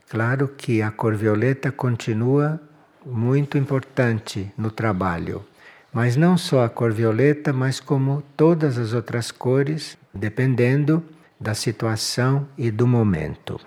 [0.08, 2.60] claro que a cor violeta continua
[3.04, 5.44] muito importante no trabalho,
[5.92, 11.02] mas não só a cor violeta, mas como todas as outras cores, dependendo
[11.38, 13.60] da situação e do momento.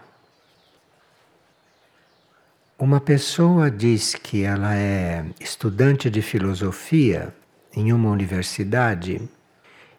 [2.78, 7.34] Uma pessoa diz que ela é estudante de filosofia
[7.74, 9.22] em uma universidade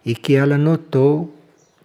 [0.05, 1.35] e que ela notou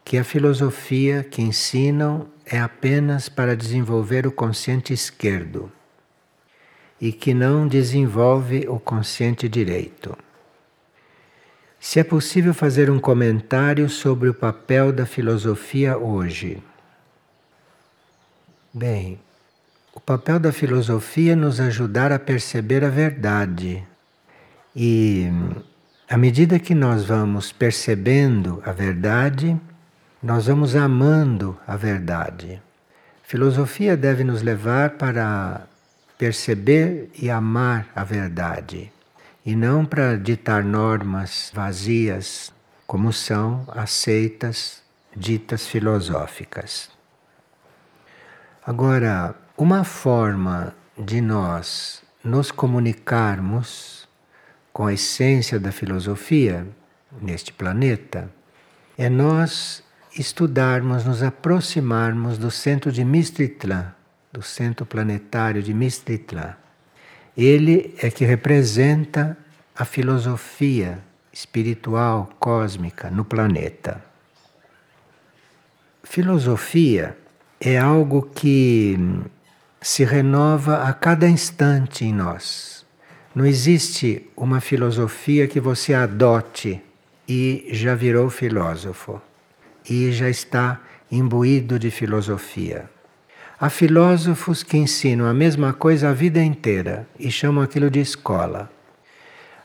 [0.03, 5.71] que a filosofia que ensinam é apenas para desenvolver o consciente esquerdo
[6.99, 10.17] e que não desenvolve o consciente direito.
[11.79, 16.61] Se é possível fazer um comentário sobre o papel da filosofia hoje.
[18.73, 19.17] Bem,
[19.93, 23.85] o papel da filosofia é nos ajudar a perceber a verdade.
[24.75, 25.29] E
[26.09, 29.59] à medida que nós vamos percebendo a verdade,
[30.23, 32.61] nós vamos amando a verdade.
[33.23, 35.67] Filosofia deve nos levar para
[36.17, 38.91] perceber e amar a verdade,
[39.45, 42.53] e não para ditar normas vazias,
[42.85, 44.83] como são aceitas
[45.15, 46.91] ditas filosóficas.
[48.63, 54.07] Agora, uma forma de nós nos comunicarmos
[54.71, 56.67] com a essência da filosofia
[57.21, 58.31] neste planeta
[58.97, 59.83] é nós
[60.17, 63.93] estudarmos, nos aproximarmos do centro de Mistritlan,
[64.31, 66.55] do centro planetário de Mistritlan.
[67.35, 69.37] Ele é que representa
[69.75, 70.99] a filosofia
[71.31, 74.03] espiritual, cósmica no planeta.
[76.03, 77.17] Filosofia
[77.59, 78.97] é algo que
[79.81, 82.85] se renova a cada instante em nós.
[83.33, 86.79] Não existe uma filosofia que você adote
[87.27, 89.19] e já virou filósofo
[89.89, 90.79] e já está
[91.11, 92.87] imbuído de filosofia.
[93.59, 98.69] Há filósofos que ensinam a mesma coisa a vida inteira e chamam aquilo de escola.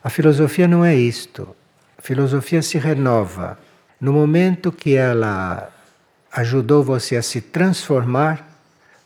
[0.03, 1.55] A filosofia não é isto.
[1.97, 3.59] A filosofia se renova.
[3.99, 5.69] No momento que ela
[6.31, 8.46] ajudou você a se transformar,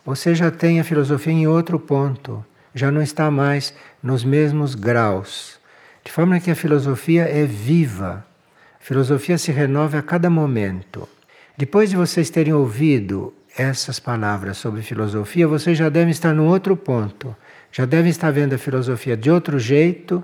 [0.05, 5.59] você já tem a filosofia em outro ponto, já não está mais nos mesmos graus.
[6.03, 8.25] De forma que a filosofia é viva,
[8.79, 11.07] a filosofia se renova a cada momento.
[11.55, 16.75] Depois de vocês terem ouvido essas palavras sobre filosofia, vocês já devem estar num outro
[16.75, 17.35] ponto,
[17.71, 20.23] já devem estar vendo a filosofia de outro jeito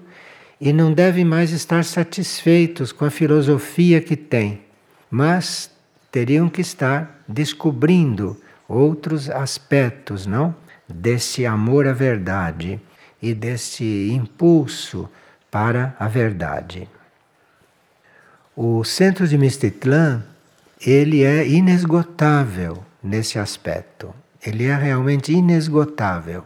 [0.59, 4.61] e não devem mais estar satisfeitos com a filosofia que têm,
[5.11, 5.69] mas
[6.11, 8.35] teriam que estar descobrindo
[8.67, 10.55] outros aspectos, não?
[10.87, 12.79] Desse amor à verdade
[13.21, 15.09] e desse impulso
[15.51, 16.87] para a verdade.
[18.55, 20.23] O centro de Mistitlã,
[20.81, 24.13] ele é inesgotável nesse aspecto.
[24.43, 26.43] Ele é realmente inesgotável.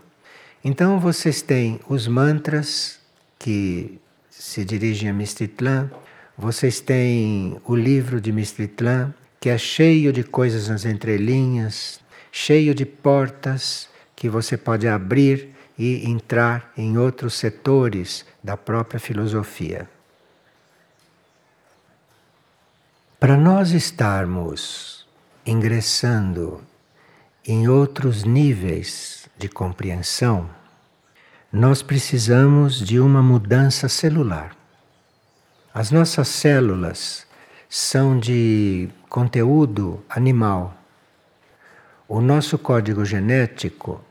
[0.64, 3.00] Então vocês têm os mantras
[3.40, 3.98] que
[4.30, 5.90] se dirigem a Mistitlã,
[6.38, 12.01] vocês têm o livro de Mistitlã, que é cheio de coisas nas entrelinhas,
[12.32, 19.90] cheio de portas que você pode abrir e entrar em outros setores da própria filosofia.
[23.20, 25.06] Para nós estarmos
[25.46, 26.62] ingressando
[27.46, 30.50] em outros níveis de compreensão,
[31.52, 34.56] nós precisamos de uma mudança celular.
[35.74, 37.28] As nossas células
[37.70, 40.81] são de conteúdo animal.
[42.14, 44.04] O nosso código genético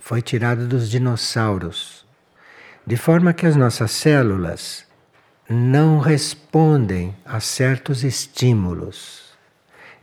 [0.00, 2.04] foi tirado dos dinossauros,
[2.84, 4.84] de forma que as nossas células
[5.48, 9.26] não respondem a certos estímulos.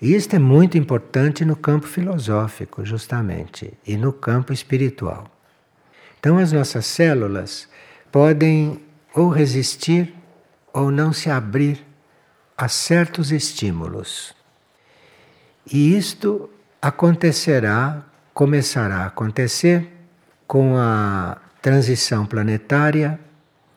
[0.02, 5.30] E isto é muito importante no campo filosófico, justamente, e no campo espiritual.
[6.18, 7.68] Então, as nossas células
[8.10, 8.82] podem
[9.14, 10.16] ou resistir
[10.72, 11.86] ou não se abrir
[12.58, 14.34] a certos estímulos.
[15.70, 16.50] E isto
[16.84, 19.88] acontecerá, começará a acontecer
[20.46, 23.18] com a transição planetária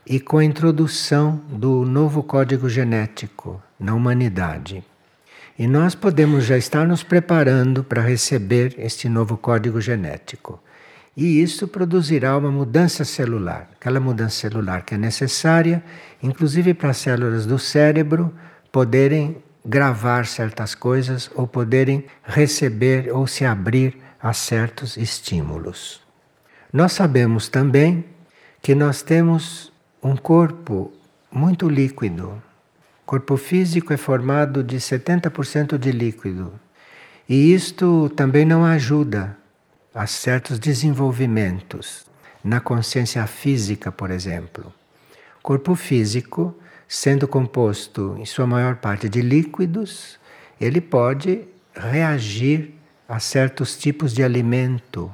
[0.05, 4.83] e com a introdução do novo código genético na humanidade.
[5.57, 10.61] E nós podemos já estar nos preparando para receber este novo código genético.
[11.16, 15.81] E isso produzirá uma mudança celular, aquela mudança celular que é necessária,
[16.21, 18.35] inclusive para as células do cérebro,
[18.73, 26.00] poderem gravar certas coisas ou poderem receber ou se abrir a certos estímulos.
[26.72, 28.05] Nós sabemos também
[28.62, 30.92] que nós temos um corpo
[31.31, 32.40] muito líquido.
[33.02, 36.52] O corpo físico é formado de 70% de líquido.
[37.29, 39.37] E isto também não ajuda
[39.92, 42.07] a certos desenvolvimentos
[42.42, 44.72] na consciência física, por exemplo.
[45.40, 46.57] O corpo físico
[46.88, 50.18] sendo composto em sua maior parte de líquidos,
[50.61, 52.75] ele pode reagir
[53.09, 55.12] a certos tipos de alimento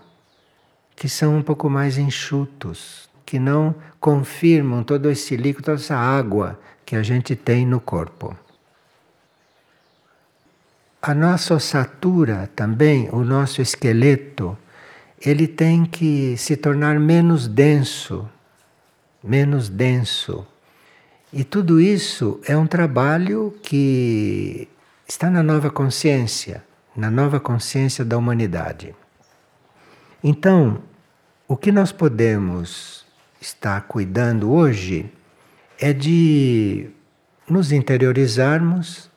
[0.95, 6.61] que são um pouco mais enxutos, que não confirmam todo esse líquido, toda essa água
[6.85, 8.37] que a gente tem no corpo.
[11.01, 14.57] A nossa ossatura também, o nosso esqueleto,
[15.21, 18.29] ele tem que se tornar menos denso,
[19.23, 20.47] menos denso
[21.33, 24.69] e tudo isso é um trabalho que
[25.09, 26.63] está na nova consciência,
[26.95, 28.95] na nova consciência da humanidade.
[30.23, 30.83] Então,
[31.49, 33.07] o que nós podemos
[33.41, 35.11] estar cuidando hoje
[35.81, 36.91] é de
[37.49, 39.11] nos interiorizarmos,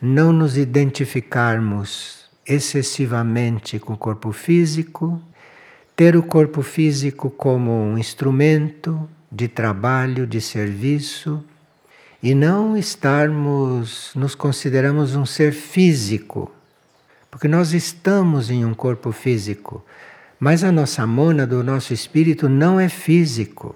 [0.00, 5.20] não nos identificarmos excessivamente com o corpo físico,
[5.94, 11.44] ter o corpo físico como um instrumento de trabalho, de serviço
[12.22, 16.50] e não estarmos, nos consideramos um ser físico,
[17.30, 19.84] porque nós estamos em um corpo físico,
[20.40, 23.74] mas a nossa mônada, o nosso espírito não é físico.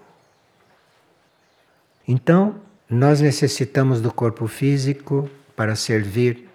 [2.07, 2.57] Então,
[2.91, 6.49] nós necessitamos do corpo físico para servir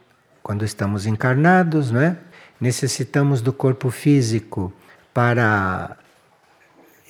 [0.44, 2.18] quando estamos encarnados, não é?
[2.60, 4.74] Necessitamos do corpo físico
[5.14, 5.98] para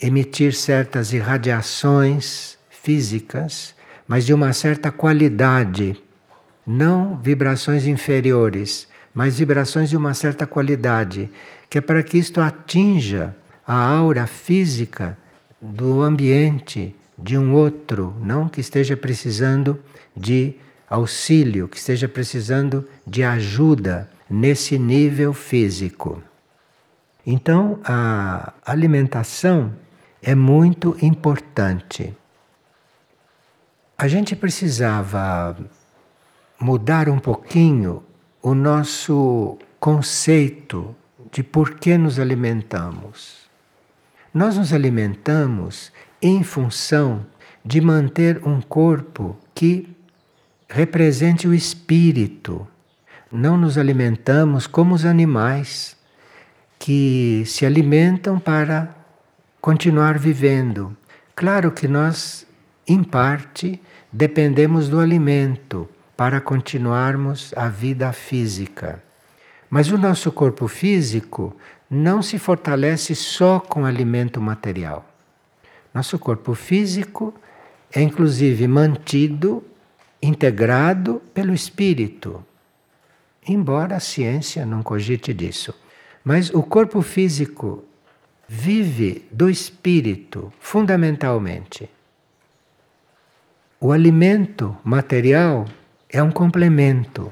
[0.01, 3.76] emitir certas irradiações físicas
[4.07, 6.01] mas de uma certa qualidade,
[6.65, 11.29] não vibrações inferiores, mas vibrações de uma certa qualidade,
[11.69, 13.35] que é para que isto atinja
[13.65, 15.17] a aura física
[15.61, 19.79] do ambiente de um outro, não que esteja precisando
[20.15, 20.55] de
[20.89, 26.21] auxílio, que esteja precisando de ajuda nesse nível físico.
[27.25, 29.73] Então, a alimentação
[30.21, 32.15] é muito importante.
[33.99, 35.57] A gente precisava
[36.59, 38.03] mudar um pouquinho
[38.43, 40.95] o nosso conceito
[41.31, 43.49] de por que nos alimentamos.
[44.31, 45.91] Nós nos alimentamos
[46.21, 47.25] em função
[47.65, 49.89] de manter um corpo que
[50.69, 52.67] represente o espírito.
[53.31, 55.97] Não nos alimentamos como os animais
[56.77, 58.95] que se alimentam para
[59.59, 60.95] continuar vivendo.
[61.35, 62.46] Claro que nós,
[62.87, 63.81] em parte,
[64.11, 69.03] dependemos do alimento para continuarmos a vida física.
[69.69, 71.55] Mas o nosso corpo físico
[71.89, 75.05] não se fortalece só com alimento material.
[75.93, 77.33] Nosso corpo físico
[77.91, 79.63] é inclusive mantido,
[80.21, 82.43] integrado pelo espírito.
[83.45, 85.73] Embora a ciência não cogite disso.
[86.23, 87.83] Mas o corpo físico
[88.47, 91.89] vive do espírito, fundamentalmente.
[93.79, 95.67] O alimento material
[96.09, 97.31] é um complemento.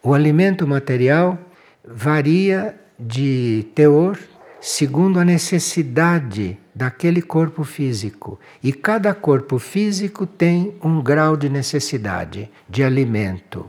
[0.00, 1.36] O alimento material
[1.84, 4.16] varia de teor
[4.60, 8.38] segundo a necessidade daquele corpo físico.
[8.62, 13.68] E cada corpo físico tem um grau de necessidade de alimento.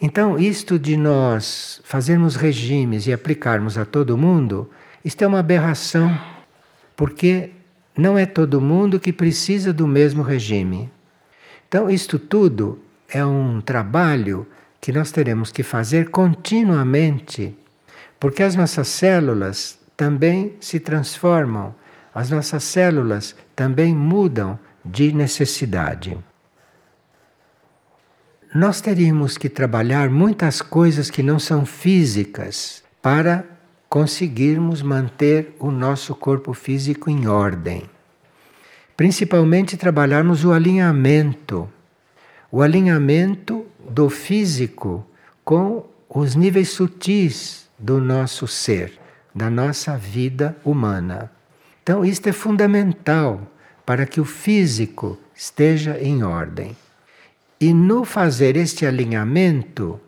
[0.00, 4.70] Então, isto de nós fazermos regimes e aplicarmos a todo mundo,
[5.04, 6.18] isto é uma aberração,
[6.96, 7.50] porque
[7.94, 10.90] não é todo mundo que precisa do mesmo regime.
[11.72, 14.46] Então, isto tudo é um trabalho
[14.78, 17.56] que nós teremos que fazer continuamente,
[18.20, 21.74] porque as nossas células também se transformam,
[22.14, 26.18] as nossas células também mudam de necessidade.
[28.54, 33.46] Nós teríamos que trabalhar muitas coisas que não são físicas para
[33.88, 37.88] conseguirmos manter o nosso corpo físico em ordem.
[38.96, 41.68] Principalmente trabalharmos o alinhamento.
[42.50, 45.06] O alinhamento do físico
[45.44, 48.98] com os níveis sutis do nosso ser,
[49.34, 51.30] da nossa vida humana.
[51.82, 53.40] Então, isto é fundamental
[53.84, 56.76] para que o físico esteja em ordem.
[57.60, 60.00] E no fazer este alinhamento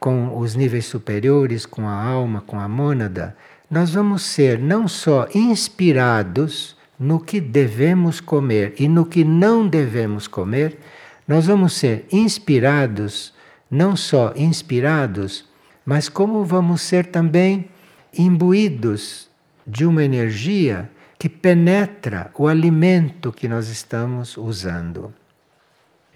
[0.00, 3.36] com os níveis superiores, com a alma, com a mônada,
[3.70, 10.26] nós vamos ser não só inspirados no que devemos comer e no que não devemos
[10.26, 10.78] comer,
[11.26, 13.32] nós vamos ser inspirados,
[13.70, 15.48] não só inspirados,
[15.84, 17.68] mas como vamos ser também
[18.16, 19.28] imbuídos
[19.66, 25.12] de uma energia que penetra o alimento que nós estamos usando.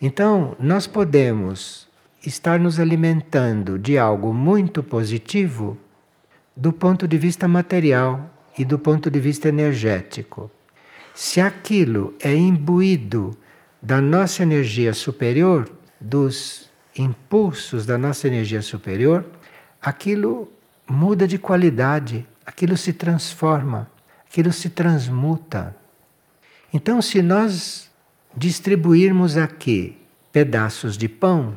[0.01, 1.89] Então, nós podemos
[2.25, 5.79] estar nos alimentando de algo muito positivo
[6.55, 10.51] do ponto de vista material e do ponto de vista energético.
[11.21, 13.37] Se aquilo é imbuído
[13.83, 15.69] da nossa energia superior,
[16.01, 19.27] dos impulsos da nossa energia superior,
[19.83, 20.49] aquilo
[20.89, 23.91] muda de qualidade, aquilo se transforma,
[24.31, 25.75] aquilo se transmuta.
[26.73, 27.91] Então, se nós
[28.37, 29.99] distribuirmos aqui
[30.31, 31.57] pedaços de pão,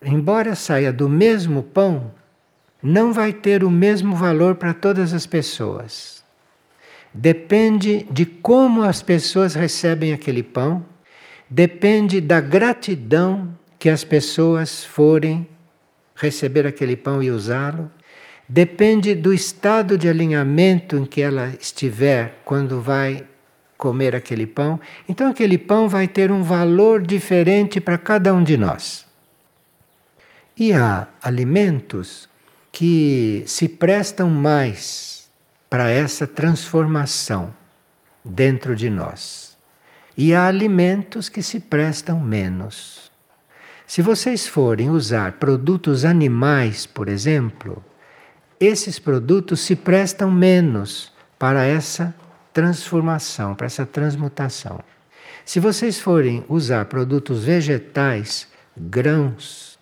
[0.00, 2.12] embora saia do mesmo pão,
[2.80, 6.17] não vai ter o mesmo valor para todas as pessoas.
[7.12, 10.84] Depende de como as pessoas recebem aquele pão
[11.48, 15.48] depende da gratidão que as pessoas forem
[16.14, 17.90] receber aquele pão e usá-lo,
[18.48, 23.24] depende do estado de alinhamento em que ela estiver quando vai
[23.76, 24.80] comer aquele pão.
[25.08, 29.06] Então, aquele pão vai ter um valor diferente para cada um de nós.
[30.56, 32.28] E há alimentos
[32.72, 35.17] que se prestam mais
[35.68, 37.54] para essa transformação
[38.24, 39.56] dentro de nós
[40.16, 43.10] e há alimentos que se prestam menos.
[43.86, 47.82] Se vocês forem usar produtos animais, por exemplo,
[48.58, 52.14] esses produtos se prestam menos para essa
[52.52, 54.80] transformação, para essa transmutação.
[55.44, 59.78] Se vocês forem usar produtos vegetais, grãos,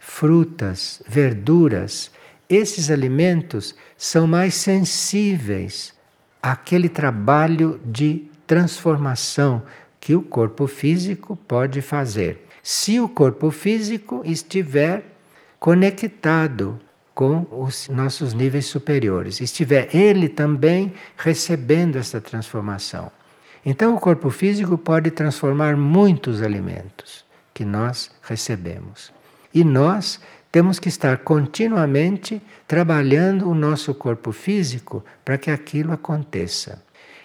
[0.00, 2.10] frutas, verduras,
[2.48, 5.94] esses alimentos são mais sensíveis
[6.42, 9.62] àquele trabalho de transformação
[9.98, 12.46] que o corpo físico pode fazer.
[12.62, 15.04] Se o corpo físico estiver
[15.58, 16.78] conectado
[17.14, 23.10] com os nossos níveis superiores, estiver ele também recebendo essa transformação.
[23.64, 27.24] Então, o corpo físico pode transformar muitos alimentos
[27.54, 29.10] que nós recebemos.
[29.54, 30.20] E nós
[30.54, 36.80] temos que estar continuamente trabalhando o nosso corpo físico para que aquilo aconteça.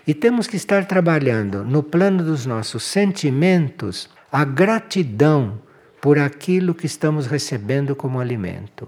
[0.07, 5.61] E temos que estar trabalhando no plano dos nossos sentimentos a gratidão
[6.01, 8.87] por aquilo que estamos recebendo como alimento.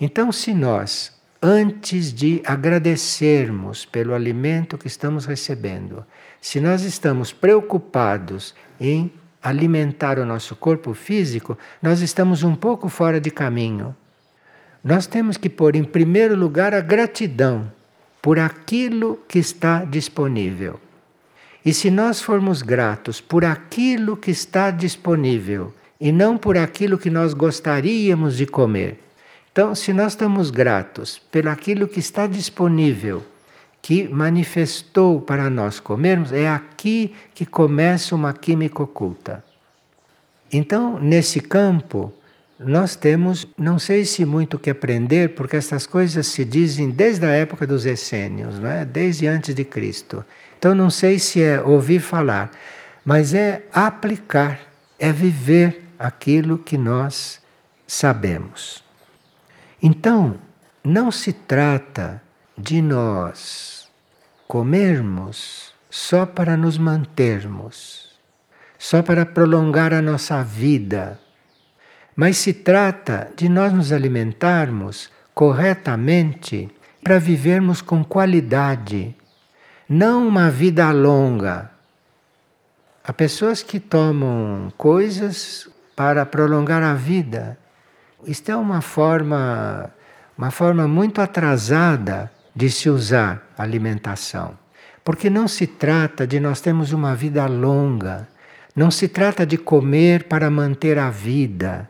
[0.00, 6.04] Então, se nós, antes de agradecermos pelo alimento que estamos recebendo,
[6.40, 9.12] se nós estamos preocupados em
[9.44, 13.94] alimentar o nosso corpo físico, nós estamos um pouco fora de caminho.
[14.82, 17.70] Nós temos que pôr em primeiro lugar a gratidão
[18.22, 20.80] por aquilo que está disponível.
[21.64, 27.10] E se nós formos gratos por aquilo que está disponível e não por aquilo que
[27.10, 28.98] nós gostaríamos de comer,
[29.54, 33.22] então, se nós estamos gratos pelo aquilo que está disponível,
[33.84, 39.44] que manifestou para nós comermos, é aqui que começa uma química oculta.
[40.50, 42.10] Então, nesse campo,
[42.58, 47.26] nós temos, não sei se muito o que aprender, porque essas coisas se dizem desde
[47.26, 48.86] a época dos essênios, não é?
[48.86, 50.24] desde antes de Cristo.
[50.58, 52.52] Então, não sei se é ouvir falar,
[53.04, 54.60] mas é aplicar,
[54.98, 57.38] é viver aquilo que nós
[57.86, 58.82] sabemos.
[59.82, 60.36] Então,
[60.82, 62.22] não se trata
[62.56, 63.73] de nós
[64.46, 68.10] comermos só para nos mantermos,
[68.78, 71.20] só para prolongar a nossa vida,
[72.16, 76.68] mas se trata de nós nos alimentarmos corretamente
[77.02, 79.14] para vivermos com qualidade,
[79.88, 81.70] não uma vida longa.
[83.02, 87.58] Há pessoas que tomam coisas para prolongar a vida
[88.26, 89.90] isto é uma forma,
[90.36, 94.56] uma forma muito atrasada de se usar a alimentação.
[95.04, 98.28] Porque não se trata de nós termos uma vida longa,
[98.74, 101.88] não se trata de comer para manter a vida.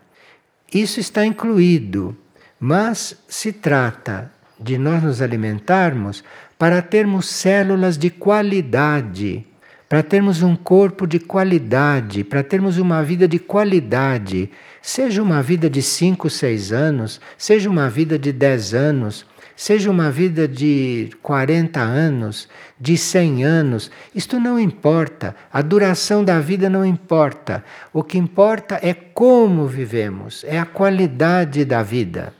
[0.72, 2.16] Isso está incluído,
[2.58, 6.24] mas se trata de nós nos alimentarmos
[6.58, 9.46] para termos células de qualidade,
[9.88, 14.50] para termos um corpo de qualidade, para termos uma vida de qualidade
[14.86, 19.24] Seja uma vida de 5, 6 anos, seja uma vida de 10 anos,
[19.56, 22.48] seja uma vida de 40 anos,
[22.80, 25.34] de 100 anos, isto não importa.
[25.52, 27.64] A duração da vida não importa.
[27.92, 32.34] O que importa é como vivemos, é a qualidade da vida.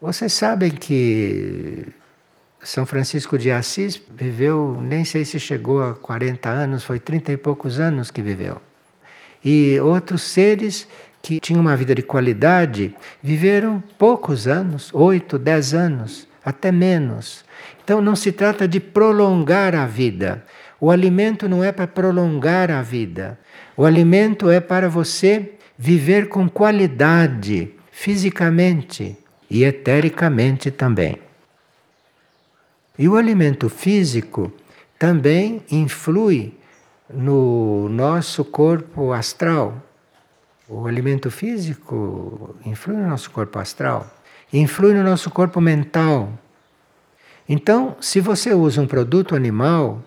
[0.00, 1.86] Vocês sabem que
[2.62, 7.36] São Francisco de Assis viveu, nem sei se chegou a 40 anos, foi 30 e
[7.36, 8.60] poucos anos que viveu.
[9.44, 10.86] E outros seres
[11.26, 17.44] que tinham uma vida de qualidade viveram poucos anos, oito, dez anos, até menos.
[17.82, 20.44] Então não se trata de prolongar a vida.
[20.80, 23.36] O alimento não é para prolongar a vida.
[23.76, 29.18] O alimento é para você viver com qualidade, fisicamente
[29.50, 31.18] e etericamente também.
[32.96, 34.52] E o alimento físico
[34.96, 36.54] também influi
[37.12, 39.85] no nosso corpo astral.
[40.68, 44.12] O alimento físico influi no nosso corpo astral,
[44.52, 46.32] influi no nosso corpo mental.
[47.48, 50.02] Então, se você usa um produto animal,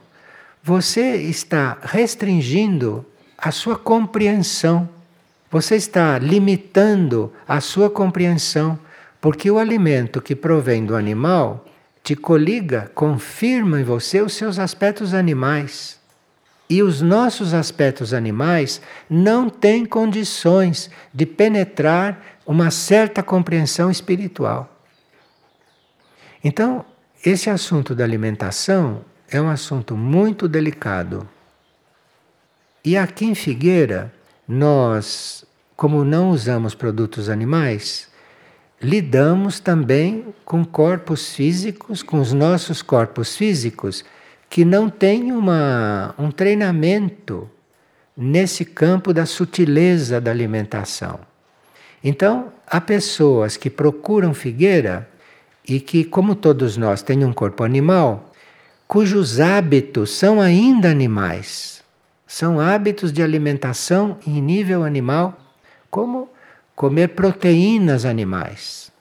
[0.61, 3.05] você está restringindo
[3.37, 4.89] a sua compreensão.
[5.49, 8.77] Você está limitando a sua compreensão,
[9.21, 11.65] porque o alimento que provém do animal
[12.03, 15.98] te coliga, confirma em você os seus aspectos animais.
[16.69, 24.69] E os nossos aspectos animais não têm condições de penetrar uma certa compreensão espiritual.
[26.43, 26.85] Então,
[27.25, 31.27] esse assunto da alimentação é um assunto muito delicado.
[32.85, 34.13] E aqui em Figueira,
[34.47, 35.45] nós,
[35.75, 38.09] como não usamos produtos animais,
[38.81, 44.05] lidamos também com corpos físicos, com os nossos corpos físicos
[44.49, 47.49] que não tem uma, um treinamento
[48.17, 51.19] nesse campo da sutileza da alimentação.
[52.03, 55.07] Então, há pessoas que procuram figueira
[55.67, 58.31] e que, como todos nós, têm um corpo animal,
[58.87, 61.83] cujos hábitos são ainda animais.
[62.25, 65.37] São hábitos de alimentação em nível animal,
[65.89, 66.29] como
[66.75, 68.91] comer proteínas animais.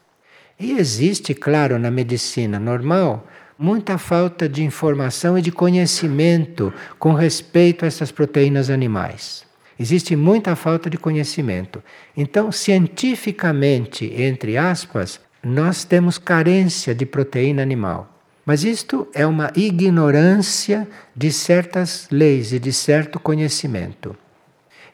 [0.59, 3.25] E existe, claro, na medicina normal,
[3.59, 9.43] muita falta de informação e de conhecimento com respeito a essas proteínas animais.
[9.77, 11.83] Existe muita falta de conhecimento.
[12.15, 18.09] Então, cientificamente, entre aspas, nós temos carência de proteína animal.
[18.45, 24.15] Mas isto é uma ignorância de certas leis e de certo conhecimento.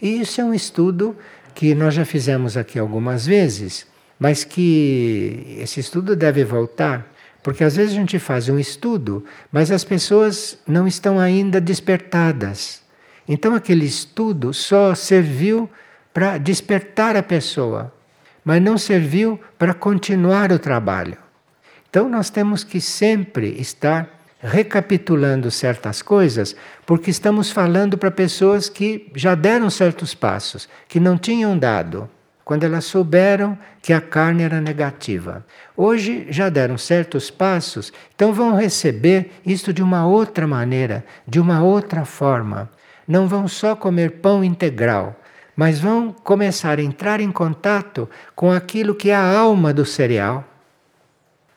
[0.01, 1.15] E isso é um estudo
[1.53, 3.85] que nós já fizemos aqui algumas vezes,
[4.19, 7.14] mas que esse estudo deve voltar,
[7.45, 12.81] porque às vezes a gente faz um estudo, mas as pessoas não estão ainda despertadas.
[13.29, 15.69] Então aquele estudo só serviu
[16.11, 17.93] para despertar a pessoa,
[18.43, 21.19] mas não serviu para continuar o trabalho.
[21.87, 24.09] Então nós temos que sempre estar
[24.41, 31.15] recapitulando certas coisas, porque estamos falando para pessoas que já deram certos passos, que não
[31.15, 32.09] tinham dado,
[32.45, 35.43] quando elas souberam que a carne era negativa.
[35.75, 41.63] Hoje já deram certos passos, então vão receber isto de uma outra maneira, de uma
[41.63, 42.69] outra forma.
[43.07, 45.19] Não vão só comer pão integral,
[45.55, 50.43] mas vão começar a entrar em contato com aquilo que é a alma do cereal.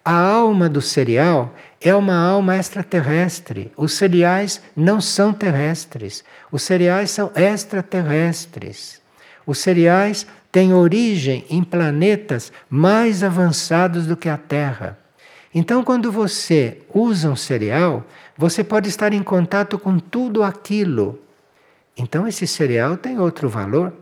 [0.03, 3.71] A alma do cereal é uma alma extraterrestre.
[3.77, 6.25] Os cereais não são terrestres.
[6.51, 9.03] Os cereais são extraterrestres.
[9.49, 14.99] Os cereais têm origem em planetas mais avançados do que a Terra.
[15.55, 18.05] Então, quando você usa um cereal,
[18.37, 21.19] você pode estar em contato com tudo aquilo
[21.99, 23.93] então esse cereal tem outro valor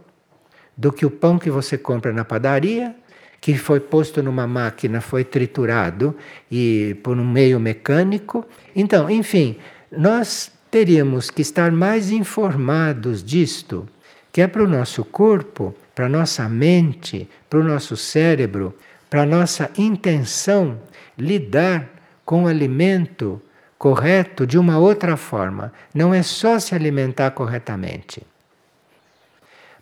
[0.77, 2.95] do que o pão que você compra na padaria,
[3.41, 6.15] que foi posto numa máquina, foi triturado
[6.51, 8.45] e por um meio mecânico.
[8.75, 9.57] Então, enfim,
[9.91, 13.89] nós teríamos que estar mais informados disto,
[14.31, 18.77] que é para o nosso corpo, para a nossa mente, para o nosso cérebro,
[19.09, 20.79] para a nossa intenção
[21.17, 21.89] lidar
[22.23, 23.41] com o alimento
[23.79, 25.73] correto de uma outra forma.
[25.95, 28.23] Não é só se alimentar corretamente.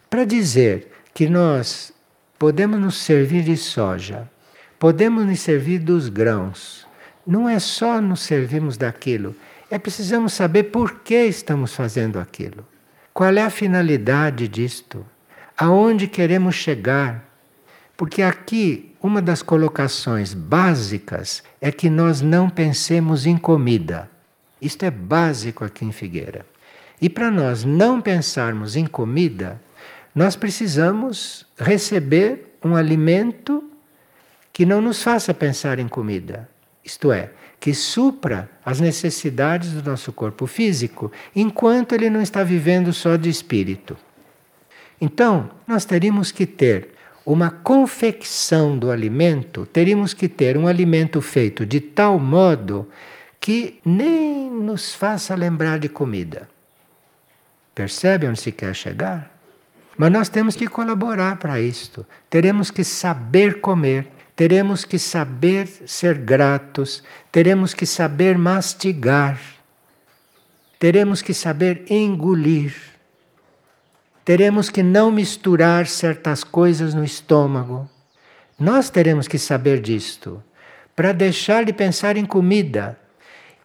[0.08, 1.92] Para dizer que nós
[2.38, 4.30] podemos nos servir de soja,
[4.78, 6.86] podemos nos servir dos grãos,
[7.26, 9.34] não é só nos servirmos daquilo,
[9.68, 12.64] é precisamos saber por que estamos fazendo aquilo.
[13.12, 15.04] Qual é a finalidade disto?
[15.56, 17.24] Aonde queremos chegar?
[17.96, 24.10] Porque aqui uma das colocações básicas é que nós não pensemos em comida.
[24.60, 26.44] Isto é básico aqui em Figueira.
[27.00, 29.60] E para nós não pensarmos em comida,
[30.14, 33.62] nós precisamos receber um alimento
[34.52, 36.48] que não nos faça pensar em comida.
[36.84, 37.30] Isto é,
[37.60, 43.28] que supra as necessidades do nosso corpo físico, enquanto ele não está vivendo só de
[43.28, 43.96] espírito.
[45.00, 51.64] Então, nós teríamos que ter uma confecção do alimento, teríamos que ter um alimento feito
[51.64, 52.88] de tal modo
[53.40, 56.48] que nem nos faça lembrar de comida.
[57.74, 59.30] Percebe onde se quer chegar?
[59.96, 62.06] Mas nós temos que colaborar para isto.
[62.28, 69.38] Teremos que saber comer, teremos que saber ser gratos, teremos que saber mastigar,
[70.78, 72.93] teremos que saber engolir
[74.24, 77.88] teremos que não misturar certas coisas no estômago.
[78.58, 80.42] Nós teremos que saber disto
[80.96, 82.98] para deixar de pensar em comida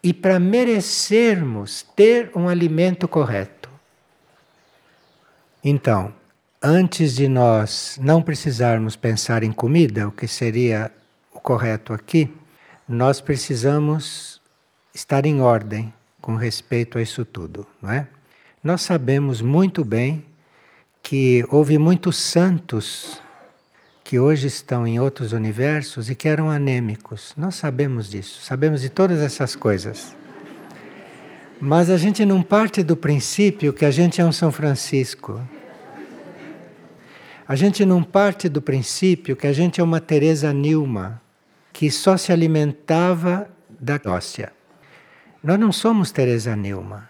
[0.03, 3.69] e para merecermos ter um alimento correto.
[5.63, 6.13] Então,
[6.61, 10.91] antes de nós não precisarmos pensar em comida, o que seria
[11.33, 12.33] o correto aqui,
[12.87, 14.41] nós precisamos
[14.93, 18.07] estar em ordem com respeito a isso tudo, não é?
[18.63, 20.25] Nós sabemos muito bem
[21.01, 23.21] que houve muitos santos
[24.03, 27.33] que hoje estão em outros universos e que eram anêmicos.
[27.37, 30.15] Nós sabemos disso, sabemos de todas essas coisas.
[31.61, 35.39] Mas a gente não parte do princípio que a gente é um São Francisco.
[37.47, 41.21] A gente não parte do princípio que a gente é uma Teresa Nilma,
[41.73, 44.51] que só se alimentava da óssea.
[45.43, 47.09] Nós não somos Teresa Nilma.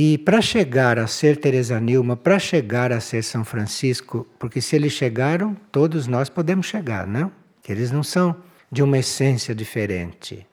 [0.00, 4.76] E para chegar a ser Teresa Nilma, para chegar a ser São Francisco, porque se
[4.76, 7.32] eles chegaram, todos nós podemos chegar, não?
[7.60, 8.36] Que eles não são
[8.70, 10.46] de uma essência diferente.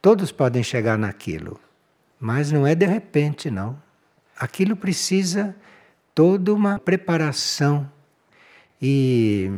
[0.00, 1.60] Todos podem chegar naquilo,
[2.18, 3.78] mas não é de repente, não.
[4.34, 5.54] Aquilo precisa
[6.14, 7.86] toda uma preparação.
[8.80, 9.50] E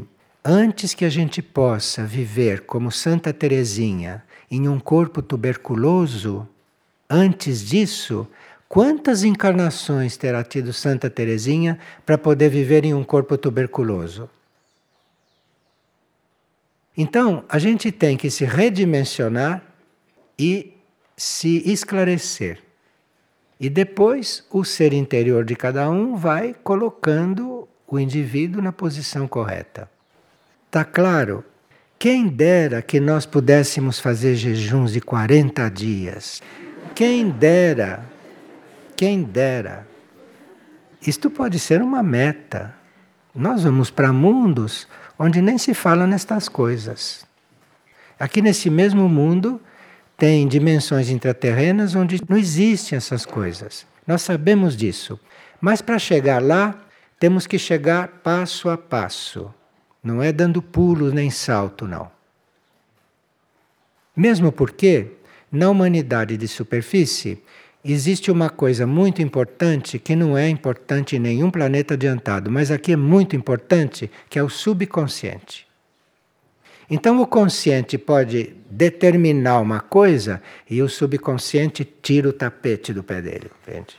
[0.44, 6.44] antes que a gente possa viver como Santa Teresinha em um corpo tuberculoso,
[7.08, 8.28] antes disso,
[8.68, 14.28] Quantas encarnações terá tido Santa Teresinha para poder viver em um corpo tuberculoso?
[16.96, 19.62] Então, a gente tem que se redimensionar
[20.38, 20.74] e
[21.16, 22.62] se esclarecer.
[23.58, 29.90] E depois o ser interior de cada um vai colocando o indivíduo na posição correta.
[30.70, 31.42] Tá claro?
[31.98, 36.42] Quem dera que nós pudéssemos fazer jejuns de 40 dias.
[36.94, 38.17] Quem dera.
[38.98, 39.86] Quem dera.
[41.00, 42.74] Isto pode ser uma meta.
[43.32, 47.24] Nós vamos para mundos onde nem se fala nestas coisas.
[48.18, 49.60] Aqui nesse mesmo mundo
[50.16, 53.86] tem dimensões intraterrenas onde não existem essas coisas.
[54.04, 55.16] Nós sabemos disso.
[55.60, 56.76] Mas para chegar lá,
[57.20, 59.54] temos que chegar passo a passo.
[60.02, 62.10] Não é dando pulos nem salto, não.
[64.16, 65.12] Mesmo porque,
[65.52, 67.40] na humanidade de superfície,
[67.84, 72.92] existe uma coisa muito importante que não é importante em nenhum planeta adiantado, mas aqui
[72.92, 75.66] é muito importante, que é o subconsciente.
[76.90, 83.20] Então o consciente pode determinar uma coisa e o subconsciente tira o tapete do pé
[83.20, 83.96] dele, entende?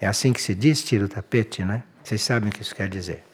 [0.00, 1.82] É assim que se diz, tira o tapete, né?
[2.02, 3.24] Vocês sabem o que isso quer dizer.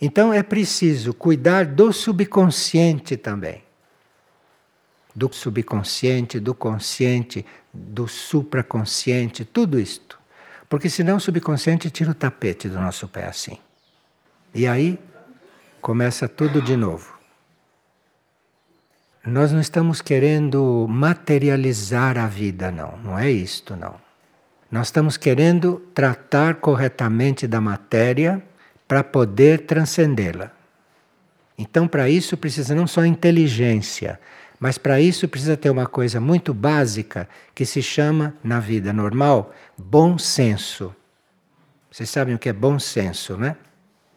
[0.00, 3.62] Então é preciso cuidar do subconsciente também.
[5.14, 10.18] Do subconsciente, do consciente, do supraconsciente, tudo isto.
[10.68, 13.58] Porque senão o subconsciente tira o tapete do nosso pé assim.
[14.54, 14.98] E aí
[15.80, 17.18] começa tudo de novo.
[19.24, 22.96] Nós não estamos querendo materializar a vida, não.
[22.98, 23.96] Não é isto, não.
[24.70, 28.42] Nós estamos querendo tratar corretamente da matéria
[28.86, 30.52] para poder transcendê-la.
[31.58, 34.18] Então, para isso precisa não só inteligência,
[34.60, 39.54] mas para isso precisa ter uma coisa muito básica que se chama, na vida normal,
[39.76, 40.94] bom senso.
[41.90, 43.56] Vocês sabem o que é bom senso, né?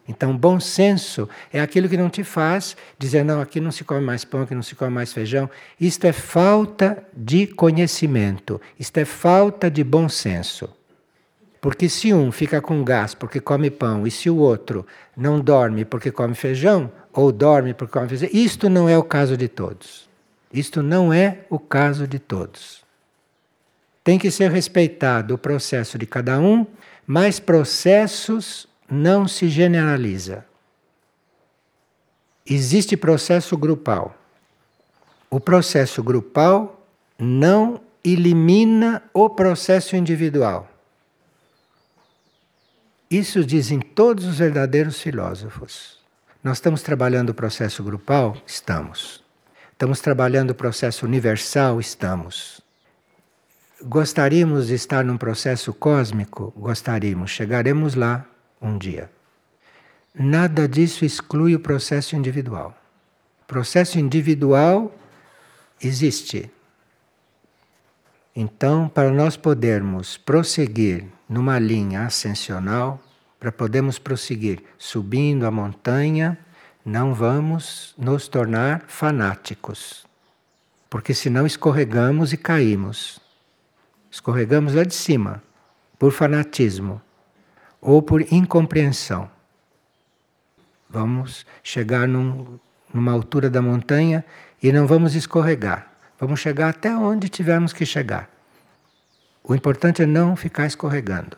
[0.06, 4.02] Então, bom senso é aquilo que não te faz dizer, não, aqui não se come
[4.02, 5.48] mais pão, aqui não se come mais feijão.
[5.80, 10.68] Isto é falta de conhecimento, isto é falta de bom senso.
[11.58, 14.86] Porque se um fica com gás porque come pão e se o outro
[15.16, 19.38] não dorme porque come feijão, ou dorme porque come feijão, isto não é o caso
[19.38, 20.03] de todos.
[20.54, 22.84] Isto não é o caso de todos.
[24.04, 26.64] Tem que ser respeitado o processo de cada um,
[27.04, 30.46] mas processos não se generaliza.
[32.46, 34.16] Existe processo grupal.
[35.28, 36.86] O processo grupal
[37.18, 40.70] não elimina o processo individual.
[43.10, 45.98] Isso dizem todos os verdadeiros filósofos.
[46.44, 48.36] Nós estamos trabalhando o processo grupal?
[48.46, 49.23] Estamos.
[49.74, 51.80] Estamos trabalhando o processo universal?
[51.80, 52.62] Estamos.
[53.82, 56.54] Gostaríamos de estar num processo cósmico?
[56.56, 57.32] Gostaríamos.
[57.32, 58.24] Chegaremos lá
[58.62, 59.10] um dia.
[60.14, 62.72] Nada disso exclui o processo individual.
[63.42, 64.96] O processo individual
[65.82, 66.48] existe.
[68.34, 73.02] Então, para nós podermos prosseguir numa linha ascensional,
[73.40, 76.38] para podermos prosseguir subindo a montanha,
[76.84, 80.04] não vamos nos tornar fanáticos.
[80.90, 83.18] Porque senão escorregamos e caímos.
[84.10, 85.42] Escorregamos lá de cima,
[85.98, 87.00] por fanatismo
[87.80, 89.30] ou por incompreensão.
[90.88, 92.58] Vamos chegar num,
[92.92, 94.24] numa altura da montanha
[94.62, 95.90] e não vamos escorregar.
[96.20, 98.30] Vamos chegar até onde tivermos que chegar.
[99.42, 101.36] O importante é não ficar escorregando.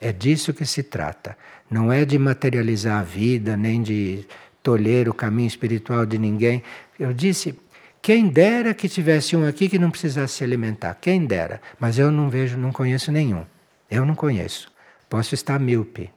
[0.00, 1.36] É disso que se trata.
[1.70, 4.26] Não é de materializar a vida, nem de
[4.62, 6.62] tolher o caminho espiritual de ninguém.
[6.98, 7.58] Eu disse,
[8.00, 10.96] quem dera que tivesse um aqui que não precisasse se alimentar.
[11.00, 11.60] Quem dera.
[11.78, 13.44] Mas eu não vejo, não conheço nenhum.
[13.90, 14.70] Eu não conheço.
[15.08, 16.10] Posso estar míope.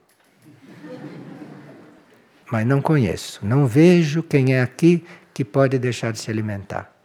[2.51, 3.39] Mas não conheço.
[3.43, 6.98] Não vejo quem é aqui que pode deixar de se alimentar.